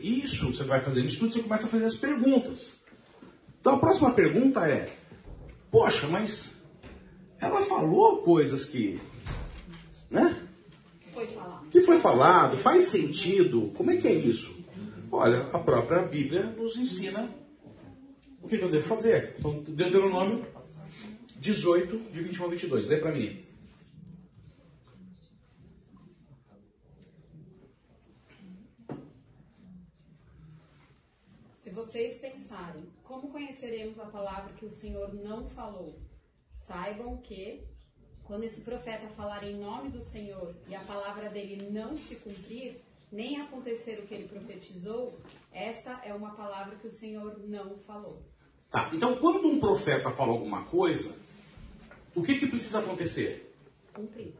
[0.02, 2.80] isso, você vai fazendo estudo, você começa a fazer as perguntas.
[3.60, 4.98] Então a próxima pergunta é:
[5.70, 6.57] Poxa, mas
[7.40, 9.00] ela falou coisas que,
[10.10, 10.46] né?
[11.12, 11.26] Foi
[11.70, 14.56] que foi falado, faz sentido, como é que é isso?
[15.10, 17.28] Olha, a própria Bíblia nos ensina
[18.42, 19.36] o que que eu devo fazer.
[19.38, 20.46] Então, Deuteronômio
[21.38, 22.86] 18, de 21 a 22.
[22.88, 23.40] Lê para mim.
[31.56, 36.07] Se vocês pensarem, como conheceremos a palavra que o Senhor não falou?
[36.68, 37.64] Saibam que,
[38.24, 42.82] quando esse profeta falar em nome do Senhor e a palavra dele não se cumprir,
[43.10, 45.18] nem acontecer o que ele profetizou,
[45.50, 48.22] esta é uma palavra que o Senhor não falou.
[48.70, 51.16] Tá, então quando um profeta fala alguma coisa,
[52.14, 53.50] o que, que precisa acontecer?
[53.94, 54.34] Cumprir.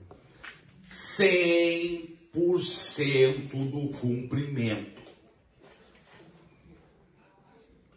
[0.91, 5.01] 100% do cumprimento.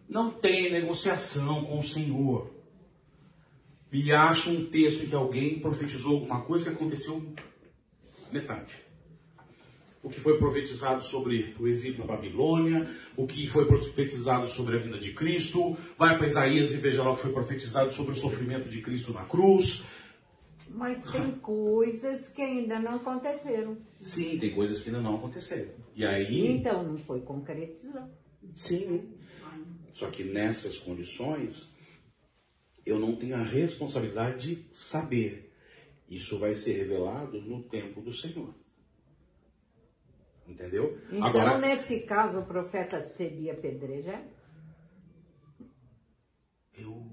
[0.07, 2.60] Não tem negociação com o Senhor.
[3.91, 7.21] E acha um texto em que alguém profetizou alguma coisa que aconteceu
[8.31, 8.75] metade.
[10.01, 14.79] O que foi profetizado sobre o exílio na Babilônia, o que foi profetizado sobre a
[14.79, 18.15] vinda de Cristo, vai para Isaías e veja lá o que foi profetizado sobre o
[18.15, 19.85] sofrimento de Cristo na cruz.
[20.69, 23.77] Mas tem coisas que ainda não aconteceram.
[24.01, 25.71] Sim, tem coisas que ainda não aconteceram.
[25.95, 26.47] E aí.
[26.47, 28.09] Então não foi concretizado.
[28.55, 29.09] Sim.
[29.93, 31.75] Só que nessas condições,
[32.85, 35.51] eu não tenho a responsabilidade de saber.
[36.09, 38.53] Isso vai ser revelado no tempo do Senhor.
[40.47, 40.99] Entendeu?
[41.09, 44.41] Então, Agora, nesse caso, o profeta seria apedrejado?
[46.81, 47.05] eu.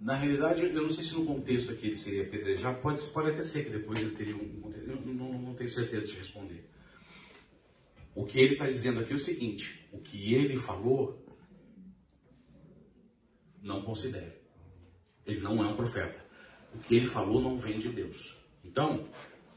[0.00, 3.42] Na realidade, eu não sei se no contexto aqui ele seria apedrejado, pode, pode até
[3.42, 4.88] ser que depois ele teria um contexto.
[4.88, 6.64] Eu não, não tenho certeza de responder.
[8.14, 11.24] O que ele está dizendo aqui é o seguinte: o que ele falou,
[13.68, 14.32] não considere.
[15.26, 16.24] Ele não é um profeta.
[16.74, 18.36] O que ele falou não vem de Deus.
[18.64, 19.06] Então,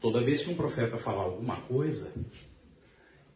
[0.00, 2.12] toda vez que um profeta falar alguma coisa,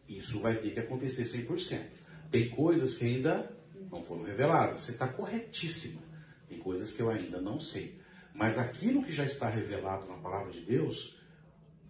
[0.07, 1.85] isso vai ter que acontecer 100%.
[2.31, 3.51] Tem coisas que ainda
[3.91, 4.81] não foram reveladas.
[4.81, 6.01] Você está corretíssima.
[6.47, 7.99] Tem coisas que eu ainda não sei.
[8.33, 11.19] Mas aquilo que já está revelado na palavra de Deus,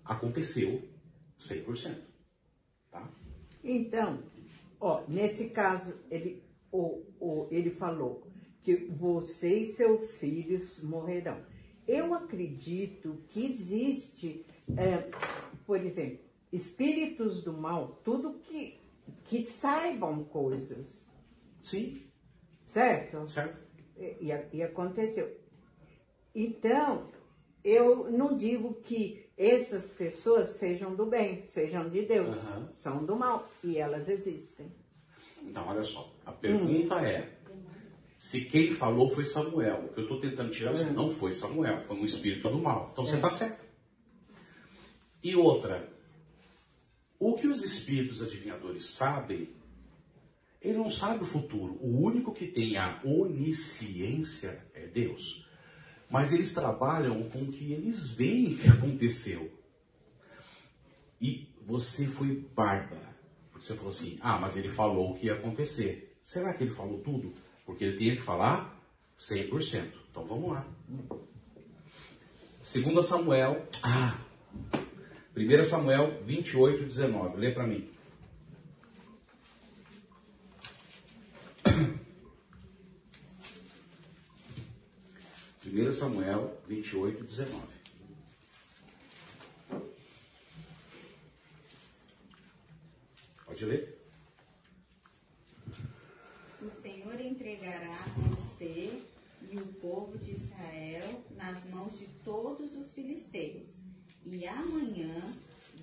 [0.06, 0.82] aconteceu
[1.42, 1.96] 100%.
[2.90, 3.10] Tá?
[3.64, 4.24] Então,
[4.80, 8.27] ó, nesse caso, ele, o, o, ele falou
[8.68, 11.42] que você e seus filhos morrerão.
[11.88, 14.46] Eu acredito que existe,
[14.76, 15.10] é,
[15.66, 16.20] por exemplo,
[16.52, 18.78] espíritos do mal, tudo que,
[19.24, 21.08] que saibam coisas,
[21.62, 22.12] Sim,
[22.66, 23.26] certo?
[23.30, 23.58] certo?
[23.96, 25.40] E, e aconteceu.
[26.36, 27.08] Então,
[27.64, 32.70] eu não digo que essas pessoas sejam do bem, sejam de Deus, Aham.
[32.74, 34.70] são do mal, e elas existem.
[35.42, 36.14] Então, olha só.
[36.26, 37.37] A pergunta é:
[38.18, 39.86] se quem falou foi Samuel.
[39.86, 42.90] O que eu estou tentando tirar é não foi Samuel, foi um espírito do mal.
[42.92, 43.64] Então você está certo.
[45.24, 45.88] E outra:
[47.20, 49.50] o que os espíritos adivinhadores sabem,
[50.62, 51.78] ele não sabe o futuro.
[51.80, 55.46] O único que tem a onisciência é Deus.
[56.10, 59.52] Mas eles trabalham com o que eles veem que aconteceu.
[61.22, 63.16] E você foi bárbara.
[63.52, 66.18] Porque você falou assim: ah, mas ele falou o que ia acontecer.
[66.24, 67.34] Será que ele falou tudo?
[67.68, 68.82] Porque ele tinha que falar
[69.20, 69.92] 100%.
[70.10, 70.66] Então vamos lá.
[72.64, 73.68] 2 Samuel.
[73.84, 74.18] Ah!
[75.36, 77.38] 1 Samuel 28, 19.
[77.38, 77.88] Lê para mim.
[85.60, 87.78] Primeiro Samuel 28, 19.
[93.46, 93.98] Pode ler?
[96.62, 98.92] O Senhor entregará você
[99.52, 103.64] e o povo de Israel nas mãos de todos os filisteus.
[104.26, 105.34] E amanhã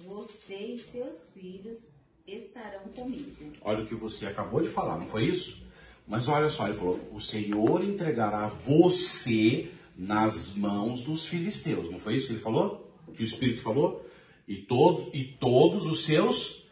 [0.04, 1.78] você e seus filhos
[2.26, 3.52] estarão comigo.
[3.60, 5.62] Olha o que você acabou de falar, não foi isso?
[6.06, 11.90] Mas olha só, ele falou: o Senhor entregará você nas mãos dos filisteus.
[11.90, 12.92] Não foi isso que ele falou?
[13.14, 14.04] Que o Espírito falou?
[14.46, 16.66] E todos, e todos os seus.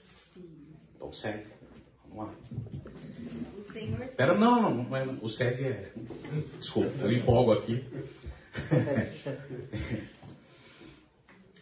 [0.97, 1.47] Então segue.
[2.09, 2.35] Vamos lá.
[4.17, 5.93] Pera, não, não, não o segue é.
[6.59, 7.85] Desculpa, eu empolgo aqui.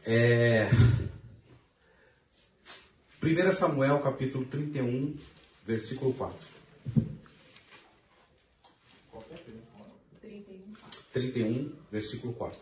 [0.02, 0.68] É,
[3.22, 5.14] 1 Samuel capítulo 31,
[5.66, 6.48] versículo 4.
[10.20, 10.74] 31.
[11.12, 12.58] 31, versículo 4.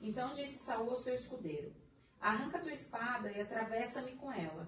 [0.00, 1.70] Então disse Saul ao seu escudeiro:
[2.18, 4.66] Arranca tua espada e atravessa-me com ela,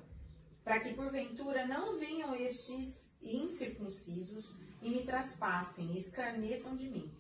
[0.65, 7.11] para que porventura não venham estes incircuncisos e me traspassem e escarneçam de mim.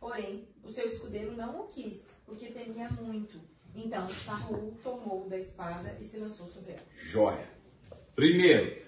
[0.00, 3.40] Porém, o seu escudeiro não o quis, porque temia muito.
[3.74, 6.86] Então Saul tomou da espada e se lançou sobre ela.
[6.96, 7.48] Jóia.
[8.14, 8.82] Primeiro,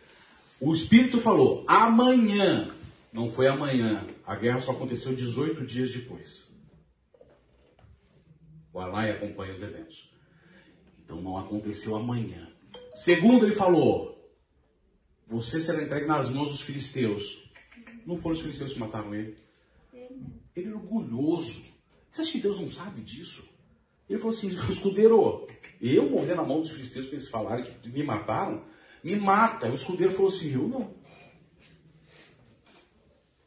[0.61, 2.75] o Espírito falou amanhã.
[3.13, 4.07] Não foi amanhã.
[4.25, 6.51] A guerra só aconteceu 18 dias depois.
[8.73, 10.13] Vai lá e acompanha os eventos.
[11.05, 12.50] Então não aconteceu amanhã.
[13.01, 14.31] Segundo, ele falou:
[15.27, 17.51] Você será entregue nas mãos dos filisteus.
[18.05, 19.39] Não foram os filisteus que mataram ele.
[20.55, 21.65] Ele é orgulhoso.
[22.13, 23.49] Você acha que Deus não sabe disso?
[24.07, 25.49] Ele falou assim: escudeiro,
[25.81, 28.67] eu morrer na mão dos filisteus para eles falarem que me mataram,
[29.03, 29.71] me mata.
[29.71, 30.83] O escudeiro falou assim: eu não.
[30.83, 30.95] O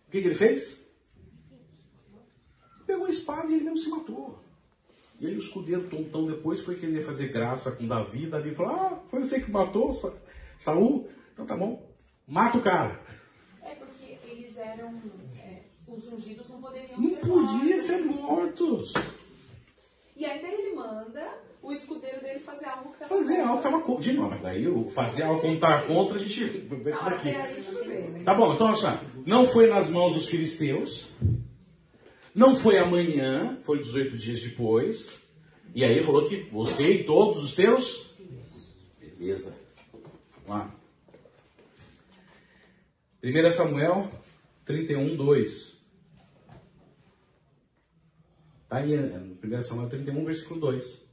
[0.09, 0.83] que, que ele fez?
[2.87, 4.42] Pegou a espada e ele mesmo se matou.
[5.23, 8.27] E aí o escudeiro tontão depois foi querer fazer graça com Davi.
[8.27, 10.11] Davi falou: Ah, foi você que matou Sa
[10.59, 11.07] Saul?
[11.31, 11.81] Então tá bom,
[12.27, 12.99] mata o cara.
[13.63, 15.01] É porque eles eram.
[15.41, 17.81] é, os ungidos não poderiam Não ser podia mortos.
[17.83, 18.93] ser mortos.
[20.17, 23.81] E ainda ele manda o escudeiro dele fazer algo que estava Fazer algo que estava
[23.81, 24.13] contra.
[24.13, 26.67] Não, mas aí o fazer algo como tá contra, a gente.
[26.69, 27.29] Não, Daqui.
[27.29, 28.23] até aí tudo bem, né?
[28.25, 28.99] Tá bom, então olha só.
[29.25, 31.07] Não foi nas mãos dos filisteus.
[32.33, 35.21] Não foi amanhã, foi 18 dias depois.
[35.75, 38.09] E aí ele falou que você e todos os teus.
[38.99, 39.55] Beleza.
[40.45, 40.75] Vamos lá.
[43.23, 44.09] 1 Samuel
[44.65, 45.83] 31, 2.
[48.63, 51.03] Está aí, 1 Samuel 31, versículo 2.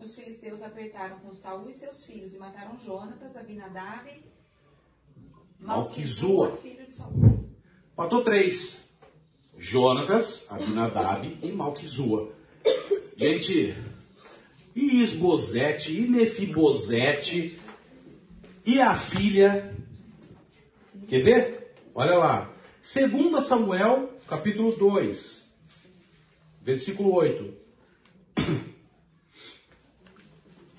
[0.00, 4.10] Os filisteus apertaram com Saul e seus filhos e mataram Jonatas, Abinadab,
[5.60, 6.56] Malquizua.
[6.56, 7.41] filho de Saul.
[7.96, 8.82] Matou três.
[9.58, 12.32] Jonatas, Abinadab e Malquizua.
[13.16, 13.76] Gente,
[14.74, 17.60] e Isbosete, e Mefibosete,
[18.64, 19.76] e a filha.
[21.06, 21.74] Quer ver?
[21.94, 22.52] Olha lá.
[22.82, 25.48] 2 Samuel, capítulo 2,
[26.62, 27.54] versículo 8.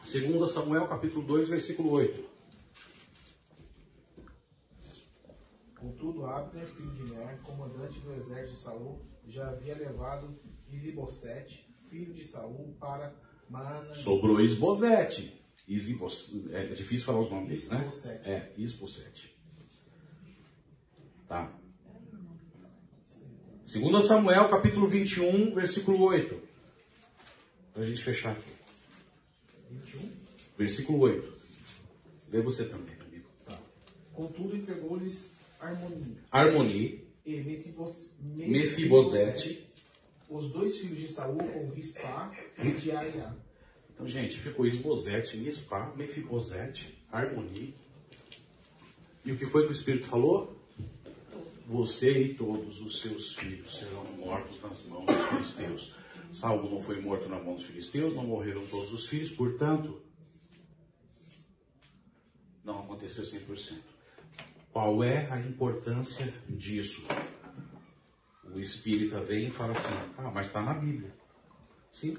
[0.04, 2.33] 2 Samuel, capítulo 2, versículo 8.
[5.84, 10.40] Contudo, Abner, filho de Ner, comandante do exército de Saul, já havia levado
[10.72, 13.14] Isibosete, filho de Saul, para
[13.50, 13.94] Maana.
[13.94, 15.44] Sobrou Isbosete.
[15.68, 16.34] Isibos...
[16.54, 17.80] É difícil falar os nomes, né?
[17.80, 18.30] Isbosete.
[18.30, 19.36] É, Isbosete.
[21.28, 21.54] Tá.
[23.66, 26.42] 2 Samuel, capítulo 21, versículo 8.
[27.74, 28.52] Pra gente fechar aqui.
[29.70, 30.12] 21.
[30.58, 31.34] Versículo 8.
[32.30, 33.28] Lê você também, amigo.
[33.44, 33.60] Tá.
[34.14, 35.33] Contudo, entregou-lhes
[35.64, 39.66] Harmonia Harmonia, e Mefibos- Mefibosete.
[40.30, 43.34] os dois filhos de Saul com Rispá, filho de Ariá.
[43.94, 47.74] Então, gente, ficou Isbosete, Mispa, Mefibosete, Harmonia.
[49.24, 50.54] E o que foi que o Espírito falou?
[51.68, 55.96] Você e todos os seus filhos serão mortos nas mãos dos filisteus.
[56.34, 60.02] Saulo não foi morto na mão dos filisteus, não morreram todos os filhos, portanto,
[62.66, 63.93] não aconteceu 100%.
[64.74, 67.06] Qual é a importância disso?
[68.52, 71.14] O espírita vem e fala assim: ah, mas está na Bíblia.
[71.92, 72.18] Sim,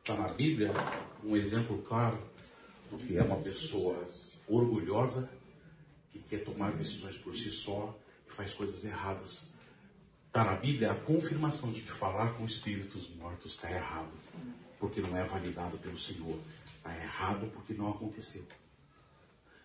[0.00, 0.72] está na Bíblia
[1.22, 2.18] um exemplo claro
[2.90, 4.04] do que é uma pessoa
[4.48, 5.30] orgulhosa,
[6.10, 9.48] que quer tomar decisões por si só e faz coisas erradas.
[10.26, 14.10] Está na Bíblia a confirmação de que falar com espíritos mortos está errado,
[14.80, 16.36] porque não é validado pelo Senhor.
[16.66, 18.44] Está errado porque não aconteceu.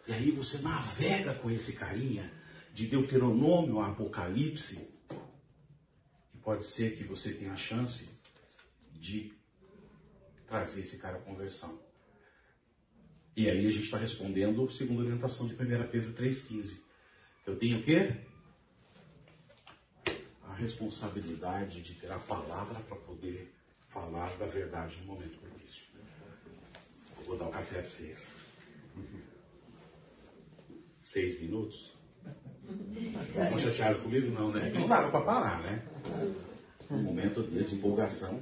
[0.08, 2.32] E aí você navega com esse carinha
[2.74, 4.89] de Deuteronômio a Apocalipse.
[6.34, 8.10] E pode ser que você tenha a chance
[8.93, 9.34] de
[10.47, 11.80] trazer esse cara à conversão.
[13.36, 15.58] E aí a gente está respondendo segundo a orientação de 1
[15.89, 16.78] Pedro 3,15.
[17.45, 18.16] Eu tenho o quê?
[20.43, 23.54] A responsabilidade de ter a palavra para poder
[23.88, 25.86] falar da verdade no momento propício.
[27.26, 28.28] Vou dar um café para vocês.
[31.12, 31.91] Seis minutos?
[32.64, 34.32] Vocês estão chateados comigo?
[34.32, 34.72] Não, né?
[34.74, 35.82] Não dava para parar, né?
[36.89, 38.39] Um momento de desempolgação.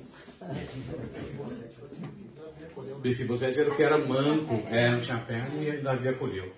[3.04, 6.54] Mefibosete era o que era manco, é, não tinha perna e Davi acolheu.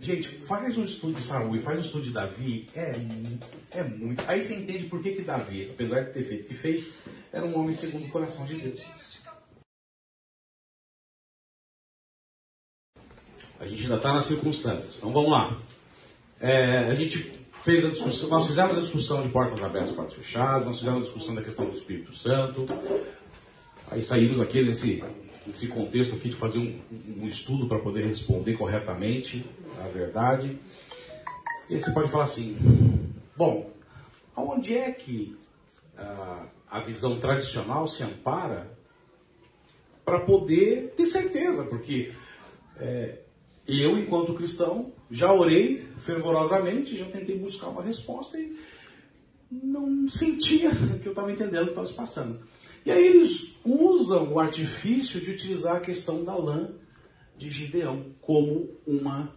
[0.00, 2.94] Gente, faz um estudo de Saul e faz um estudo de Davi, é,
[3.70, 4.24] é muito.
[4.26, 6.90] Aí você entende por que, que Davi, apesar de ter feito o que fez,
[7.32, 9.07] era um homem segundo o coração de Deus.
[13.60, 14.98] A gente ainda está nas circunstâncias.
[14.98, 15.58] Então vamos lá.
[16.40, 17.18] É, a gente
[17.62, 21.02] fez a discussão, nós fizemos a discussão de portas abertas, portas fechadas, nós fizemos a
[21.02, 22.66] discussão da questão do Espírito Santo.
[23.90, 25.02] Aí saímos aqui nesse,
[25.68, 26.78] contexto aqui de fazer um,
[27.20, 29.44] um estudo para poder responder corretamente
[29.82, 30.58] a verdade.
[31.68, 32.56] E você pode falar assim,
[33.36, 33.70] bom,
[34.34, 35.36] aonde é que
[35.96, 38.70] ah, a visão tradicional se ampara
[40.04, 41.64] para poder ter certeza?
[41.64, 42.12] Porque
[42.78, 43.18] é,
[43.68, 48.56] eu, enquanto cristão, já orei fervorosamente, já tentei buscar uma resposta e
[49.50, 50.70] não sentia
[51.02, 52.40] que eu estava entendendo o que estava se passando.
[52.84, 56.70] E aí eles usam o artifício de utilizar a questão da lã
[57.36, 59.36] de Gideão como uma,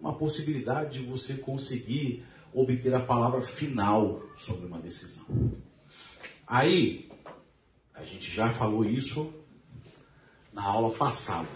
[0.00, 5.24] uma possibilidade de você conseguir obter a palavra final sobre uma decisão.
[6.46, 7.10] Aí,
[7.92, 9.34] a gente já falou isso
[10.52, 11.48] na aula passada.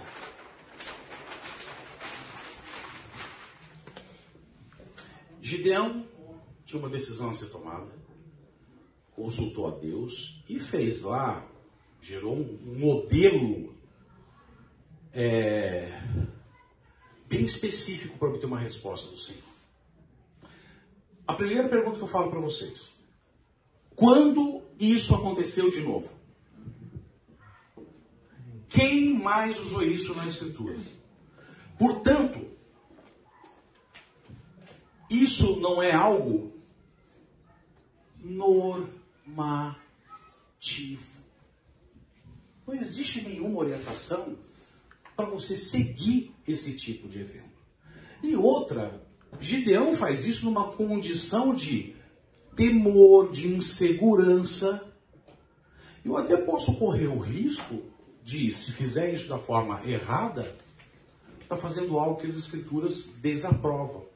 [5.50, 6.06] Gideão
[6.64, 7.90] tinha uma decisão a ser tomada,
[9.10, 11.44] consultou a Deus e fez lá,
[12.00, 13.74] gerou um modelo
[15.12, 16.00] é,
[17.26, 19.42] bem específico para obter uma resposta do Senhor.
[21.26, 22.94] A primeira pergunta que eu falo para vocês:
[23.96, 26.12] quando isso aconteceu de novo?
[28.68, 30.76] Quem mais usou isso na Escritura?
[31.76, 32.50] Portanto,
[35.10, 36.52] isso não é algo
[38.22, 38.96] normativo.
[42.66, 44.36] Não existe nenhuma orientação
[45.16, 47.50] para você seguir esse tipo de evento.
[48.22, 49.02] E outra,
[49.40, 51.94] Gideão faz isso numa condição de
[52.54, 54.86] temor, de insegurança.
[56.04, 57.82] Eu até posso correr o risco
[58.22, 60.42] de, se fizer isso da forma errada,
[61.42, 64.09] estar tá fazendo algo que as escrituras desaprovam.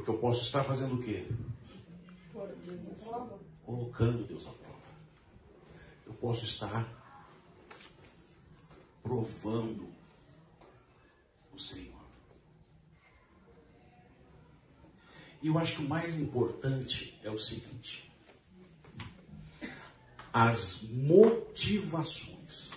[0.00, 1.26] Porque eu posso estar fazendo o quê?
[3.66, 4.80] Colocando Deus à prova.
[6.06, 6.88] Eu posso estar
[9.02, 9.92] provando
[11.52, 12.00] o Senhor.
[15.42, 18.10] E eu acho que o mais importante é o seguinte:
[20.32, 22.72] as motivações.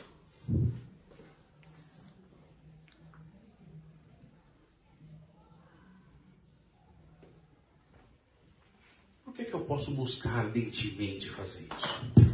[9.33, 12.33] Por que, que eu posso buscar ardentemente fazer isso?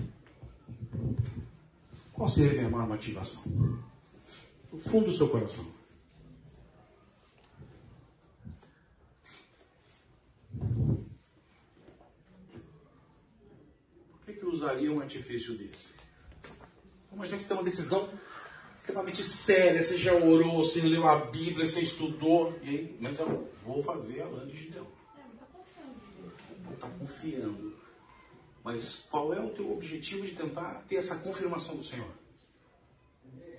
[2.11, 3.41] Qual seria a minha maior motivação?
[4.69, 5.65] No fundo do seu coração.
[14.11, 15.87] Por que, que eu usaria um artifício desse?
[17.09, 18.09] Como a gente tem uma decisão
[18.75, 23.49] extremamente séria, você já orou, você leu a Bíblia, você estudou, e aí, mas eu
[23.65, 24.98] vou fazer a lã de Gideão.
[26.79, 27.77] Está confiando.
[28.63, 32.09] Mas qual é o teu objetivo de tentar ter essa confirmação do Senhor?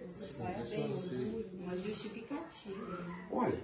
[0.06, 2.98] Você sai bem, uma justificativa.
[3.30, 3.62] Olha,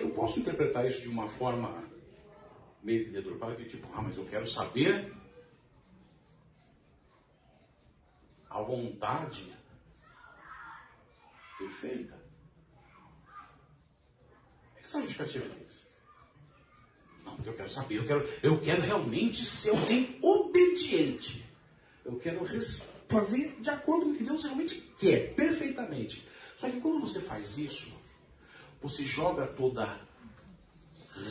[0.00, 1.84] eu posso interpretar isso de uma forma
[2.82, 5.14] meio que deturpada, que tipo, ah, mas eu quero saber
[8.48, 9.54] a vontade
[11.58, 12.14] perfeita.
[14.72, 15.87] O que essa justificativa diz?
[17.48, 21.42] Eu quero saber, eu quero, eu quero realmente ser alguém obediente.
[22.04, 22.44] Eu quero
[23.08, 26.22] fazer de acordo com o que Deus realmente quer, perfeitamente.
[26.58, 27.96] Só que quando você faz isso,
[28.82, 29.98] você joga toda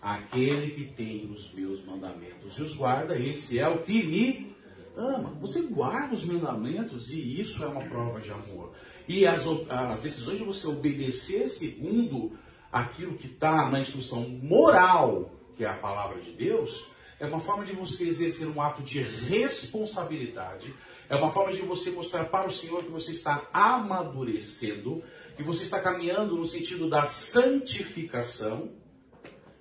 [0.00, 4.56] Aquele que tem os meus mandamentos e os guarda, esse é o que me
[4.96, 5.30] ama.
[5.34, 8.74] Você guarda os mandamentos e isso é uma prova de amor.
[9.08, 12.38] E as, as decisões de você obedecer segundo
[12.70, 16.86] aquilo que está na instrução moral, que é a palavra de Deus,
[17.20, 20.74] é uma forma de você exercer um ato de responsabilidade,
[21.08, 25.04] é uma forma de você mostrar para o Senhor que você está amadurecendo,
[25.36, 28.72] que você está caminhando no sentido da santificação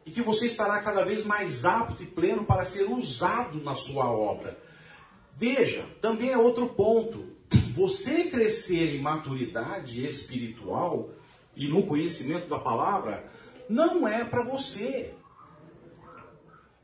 [0.06, 4.10] e que você estará cada vez mais apto e pleno para ser usado na sua
[4.10, 4.58] obra.
[5.36, 7.31] Veja, também é outro ponto.
[7.74, 11.10] Você crescer em maturidade espiritual
[11.56, 13.30] e no conhecimento da palavra
[13.70, 15.14] não é para você.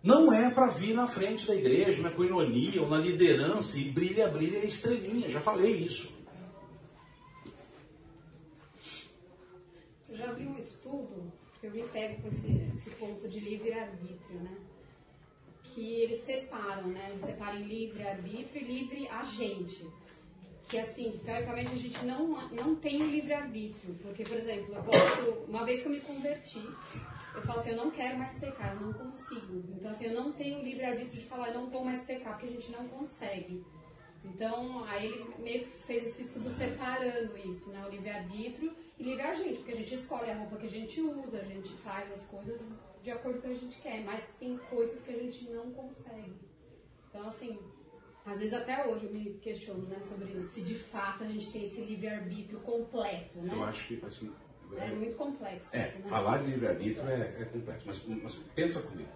[0.02, 4.27] Não é para vir na frente da igreja, na coinonia ou na liderança e brilha,
[4.27, 5.30] brilha estrelinha.
[5.30, 6.15] Já falei isso.
[10.10, 14.39] Eu já vi um estudo que eu me pego com esse, esse ponto de livre-arbítrio,
[14.39, 14.57] né?
[15.64, 17.10] Que eles separam, né?
[17.10, 19.85] Eles separam livre-arbítrio e livre agente
[20.68, 23.95] que assim, teoricamente a gente não, não tem o livre-arbítrio.
[24.02, 26.61] Porque, por exemplo, eu posso, uma vez que eu me converti,
[27.34, 29.64] eu falo assim, eu não quero mais pecar, eu não consigo.
[29.76, 32.48] Então, assim, eu não tenho o livre-arbítrio de falar, eu não vou mais pecar, porque
[32.48, 33.64] a gente não consegue.
[34.26, 37.85] Então, aí ele meio que fez esse estudo separando isso, né?
[37.85, 41.45] O livre-arbítrio e livre-agente, porque a gente escolhe a roupa que a gente usa, a
[41.45, 42.60] gente faz as coisas
[43.02, 45.72] de acordo com o que a gente quer, mas tem coisas que a gente não
[45.72, 46.35] consegue.
[47.10, 47.57] Então, assim,
[48.28, 51.64] Às vezes até hoje eu me questiono né, sobre se de fato a gente tem
[51.64, 53.54] esse livre-arbítrio completo, né?
[53.54, 54.34] Eu acho que, assim,
[54.76, 56.08] É muito complexo É, isso, né?
[56.10, 59.10] falar de livre-arbítrio é, é complexo, mas, mas pensa comigo.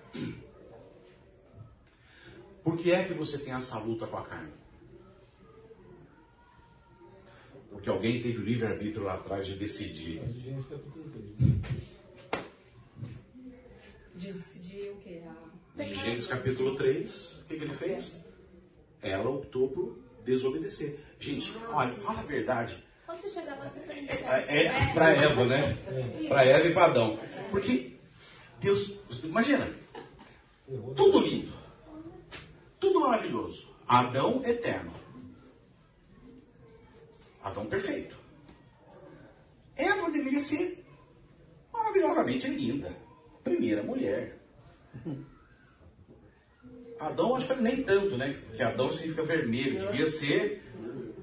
[2.63, 4.53] Por que é que você tem essa luta com a carne?
[7.69, 10.21] Porque alguém teve o livre-arbítrio lá atrás de decidir.
[10.69, 11.81] Capítulo 3.
[14.15, 15.21] De decidir o quê?
[15.25, 15.83] A...
[15.83, 18.30] Em Gênesis capítulo 3, o que, que ele fez?
[19.01, 20.99] Ela optou por desobedecer.
[21.19, 22.83] Gente, olha, fala a verdade.
[23.05, 24.13] Quando você chegar lá, você pergunta.
[24.13, 25.77] É, é para Eva, né?
[26.27, 27.19] Para Eva e para Adão.
[27.49, 27.97] Porque
[28.59, 29.69] Deus, imagina,
[30.95, 31.51] tudo lindo,
[32.79, 33.69] tudo maravilhoso.
[33.87, 34.93] Adão eterno.
[37.43, 38.15] Adão perfeito.
[39.75, 40.85] Eva deveria ser
[41.73, 42.95] maravilhosamente linda.
[43.43, 44.37] Primeira mulher.
[47.01, 48.35] Adão, acho que nem tanto, né?
[48.53, 49.79] Que Adão significa vermelho.
[49.79, 50.63] Devia ser.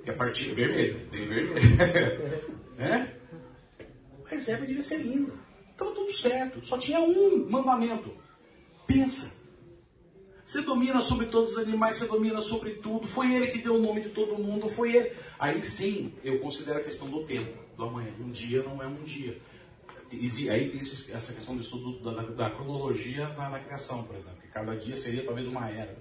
[0.02, 0.52] Que a partir.
[0.52, 1.06] Vermelho.
[1.10, 1.54] Tem vermelho.
[2.76, 3.14] né?
[4.24, 5.32] Mas Eva devia ser linda.
[5.70, 6.66] Estava tudo certo.
[6.66, 8.12] Só tinha um mandamento.
[8.86, 9.32] Pensa.
[10.44, 13.06] Você domina sobre todos os animais, você domina sobre tudo.
[13.06, 15.12] Foi ele que deu o nome de todo mundo, foi ele.
[15.38, 18.10] Aí sim, eu considero a questão do tempo, do amanhã.
[18.18, 19.38] Um dia não é um dia.
[20.10, 24.40] Aí tem essa questão do estudo da, da cronologia na, na criação, por exemplo.
[24.40, 25.96] Que cada dia seria talvez uma era.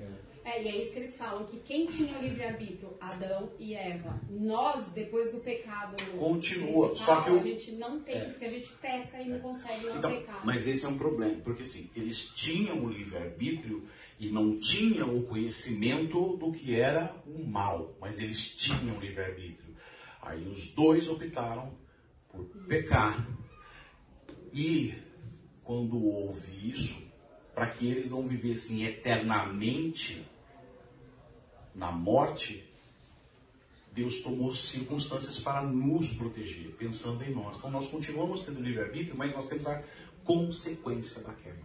[0.46, 2.96] É, e é isso que eles falam, que quem tinha o livre-arbítrio?
[3.02, 4.18] Adão e Eva.
[4.30, 8.72] Nós, depois do pecado Continua, só que o- a gente não tem, porque a gente
[8.82, 10.46] peca e não consegue não Então, pecar.
[10.46, 13.86] mas esse é um problema, porque assim, eles tinham o livre-arbítrio
[14.18, 19.76] e não tinham o conhecimento do que era o mal, mas eles tinham o livre-arbítrio.
[20.22, 21.74] Aí os dois optaram
[22.30, 23.28] por pecar.
[24.54, 25.02] E
[25.64, 27.02] quando houve isso,
[27.54, 30.26] para que eles não vivessem eternamente
[31.76, 32.64] na morte,
[33.92, 37.58] Deus tomou circunstâncias para nos proteger, pensando em nós.
[37.58, 39.84] Então nós continuamos tendo livre-arbítrio, mas nós temos a
[40.24, 41.58] consequência da queda.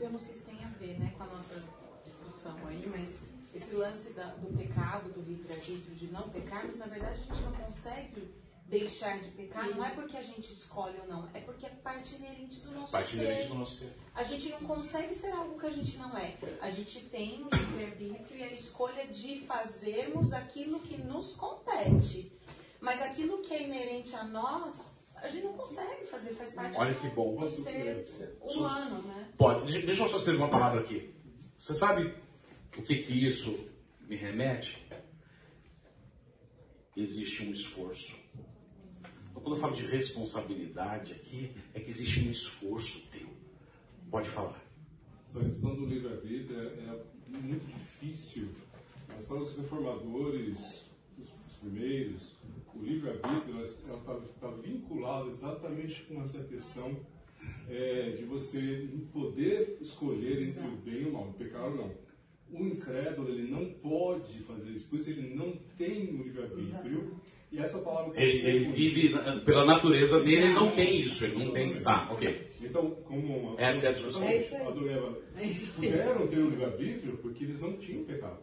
[0.00, 1.62] Eu não sei se tem a ver né, com a nossa
[2.04, 3.18] discussão aí, mas
[3.54, 7.52] esse lance da- do pecado, do livre-arbítrio, de não pecarmos, na verdade a gente não
[7.52, 8.28] consegue
[8.66, 12.16] deixar de pecar, não é porque a gente escolhe ou não, é porque é parte
[12.16, 13.24] inerente do nosso Parte ser.
[13.24, 13.92] inerente do nosso ser.
[14.14, 16.36] A gente não consegue ser algo que a gente não é.
[16.60, 22.32] A gente tem o livre-arbítrio e a escolha de fazermos aquilo que nos compete.
[22.80, 26.94] Mas aquilo que é inerente a nós, a gente não consegue fazer, faz parte Olha
[26.94, 27.36] do, que bom.
[27.36, 28.04] do ser
[28.40, 29.32] humano, né?
[29.38, 31.14] Pode, deixa deixa eu só escrever uma palavra aqui.
[31.56, 32.14] Você sabe
[32.76, 33.68] o que que isso
[34.00, 34.84] me remete?
[36.96, 38.23] Existe um esforço.
[39.44, 43.28] Quando eu falo de responsabilidade aqui, é que existe um esforço teu.
[44.10, 44.58] Pode falar.
[45.28, 48.48] Essa questão do livre-arbítrio é, é muito difícil,
[49.06, 50.86] mas para os reformadores,
[51.18, 52.36] os, os primeiros,
[52.74, 56.96] o livre-arbítrio está tá vinculado exatamente com essa questão
[57.68, 61.94] é, de você poder escolher entre o bem e o mal, o pecado ou não.
[62.54, 67.14] O incrédulo, ele não pode fazer isso, por isso ele não tem o livre-arbítrio.
[67.50, 68.12] E essa palavra...
[68.12, 71.24] que Ele, ele vive, na- pela natureza dele, ele não tem isso.
[71.24, 71.82] Ele não tem.
[71.82, 72.46] Tá, ok.
[72.62, 73.54] Então, como...
[73.58, 74.26] Essa é a discussão.
[74.28, 74.62] É isso aí.
[74.66, 75.88] Adão e Eva É isso aí.
[75.90, 78.38] puderam ter o livre-arbítrio porque eles não tinham pecado.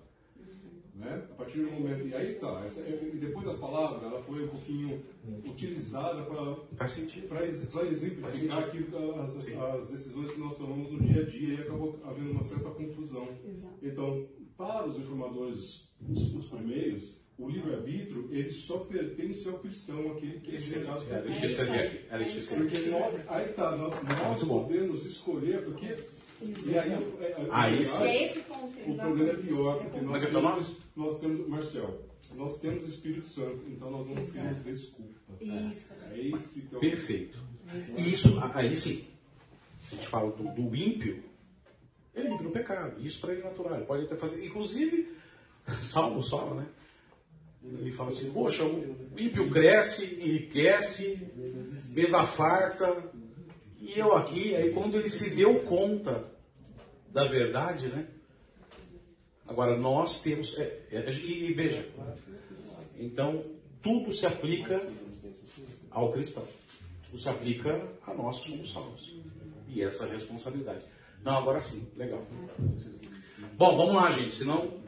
[1.01, 1.23] Né?
[1.31, 2.07] A partir do momento.
[2.07, 2.63] E aí tá.
[2.63, 5.03] Essa, e depois a palavra ela foi um pouquinho
[5.43, 9.35] utilizada para exemplificar aquilo, que as,
[9.75, 13.27] as decisões que nós tomamos no dia a dia e acabou havendo uma certa confusão.
[13.43, 13.73] Exato.
[13.81, 20.39] Então, para os reformadores, os, os primeiros, o livre-arbítrio ele só pertence ao cristão, aquele
[20.39, 21.05] que é relegado
[22.11, 22.77] Era isso por que eu escrevi aqui.
[22.77, 26.20] Porque nós, aí tá, nós, nós podemos escolher, porque.
[26.41, 26.91] E aí,
[27.51, 28.41] Aí sim.
[28.87, 32.01] O problema é pior, porque é nós é temos, nós temos, Marcel,
[32.35, 35.11] nós temos o Espírito Santo, então nós não temos desculpa.
[35.39, 35.93] Isso.
[36.11, 37.39] É esse que é o Perfeito.
[37.97, 39.05] Isso, aí sim,
[39.85, 41.23] se a gente fala do, do ímpio,
[42.13, 42.99] ele vive no pecado.
[43.05, 43.75] Isso para ele é natural.
[43.75, 44.45] Ele pode até fazer.
[44.45, 45.15] Inclusive,
[45.81, 46.67] Salmo fala, né?
[47.63, 51.19] Ele fala assim: Poxa, o ímpio cresce, enriquece,
[51.89, 53.11] mesa farta,
[53.79, 54.55] e eu aqui.
[54.55, 56.30] Aí quando ele se deu conta
[57.11, 58.07] da verdade, né?
[59.47, 60.57] Agora nós temos.
[60.57, 61.87] é, é, e, e veja,
[62.97, 63.43] então
[63.81, 64.81] tudo se aplica
[65.89, 66.47] ao cristão.
[67.09, 69.13] Tudo se aplica a nós que somos salvos.
[69.67, 70.83] E essa responsabilidade.
[71.23, 72.25] Não, agora sim, legal.
[73.57, 74.81] Bom, vamos lá, gente, senão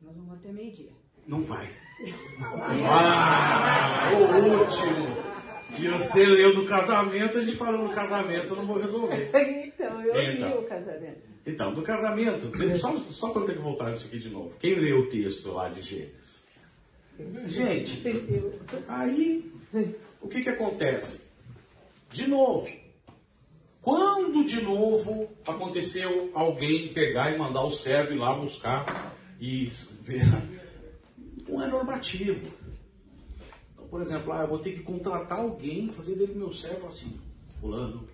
[0.00, 0.90] Nós vamos até meio-dia.
[1.26, 1.74] não vai.
[2.82, 5.29] Ah, o último.
[5.78, 9.30] E você leu do casamento, a gente parou no casamento, eu não vou resolver.
[9.80, 10.50] Então, eu Então.
[10.50, 11.20] vi o casamento.
[11.46, 14.52] Então, do casamento, só, só para eu ter que voltar nisso aqui de novo.
[14.60, 16.44] Quem lê o texto lá de Gênesis?
[17.46, 18.02] Gente,
[18.86, 19.50] aí
[20.20, 21.22] o que, que acontece?
[22.10, 22.68] De novo,
[23.80, 29.70] quando de novo aconteceu alguém pegar e mandar o servo ir lá buscar e
[30.02, 30.24] ver?
[31.48, 32.54] Não é normativo.
[33.90, 37.20] Por exemplo, ah, eu vou ter que contratar alguém, fazer dele meu servo assim,
[37.60, 38.08] fulano.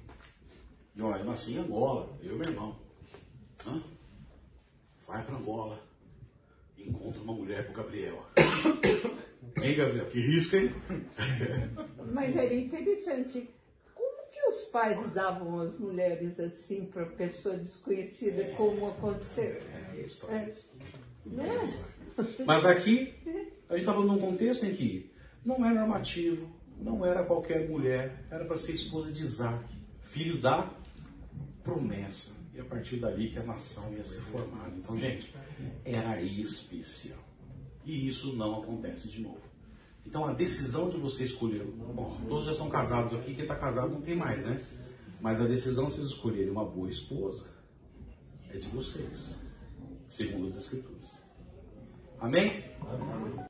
[0.94, 2.77] E olha, eu nasci em Angola, eu e meu irmão.
[3.66, 3.82] Hã?
[5.07, 5.78] Vai para Angola,
[6.78, 8.27] encontra uma mulher pro Gabriel.
[9.62, 10.07] Hein, Gabriel?
[10.07, 10.70] Que risco, hein?
[12.12, 13.48] Mas era interessante.
[13.94, 19.57] Como que os pais davam as mulheres assim para pessoa desconhecida, como aconteceu?
[19.94, 20.35] É, isso, tá.
[20.35, 20.53] É.
[21.39, 22.44] É?
[22.44, 23.15] Mas aqui,
[23.69, 25.11] a gente está falando num contexto em que
[25.47, 29.64] não é normativo, não era qualquer mulher, era para ser esposa de Isaac,
[30.01, 30.68] filho da
[31.62, 32.35] promessa.
[32.52, 34.74] E a partir dali que a nação ia ser formada.
[34.77, 35.32] Então, gente,
[35.85, 37.18] era especial.
[37.85, 39.43] E isso não acontece de novo.
[40.05, 41.64] Então, a decisão de você escolher.
[41.64, 44.60] Bom, todos já são casados aqui, quem está casado não tem mais, né?
[45.20, 47.47] Mas a decisão de vocês escolherem uma boa esposa
[48.51, 49.39] é de vocês,
[50.09, 51.20] segundo as Escrituras.
[52.18, 52.64] Amém?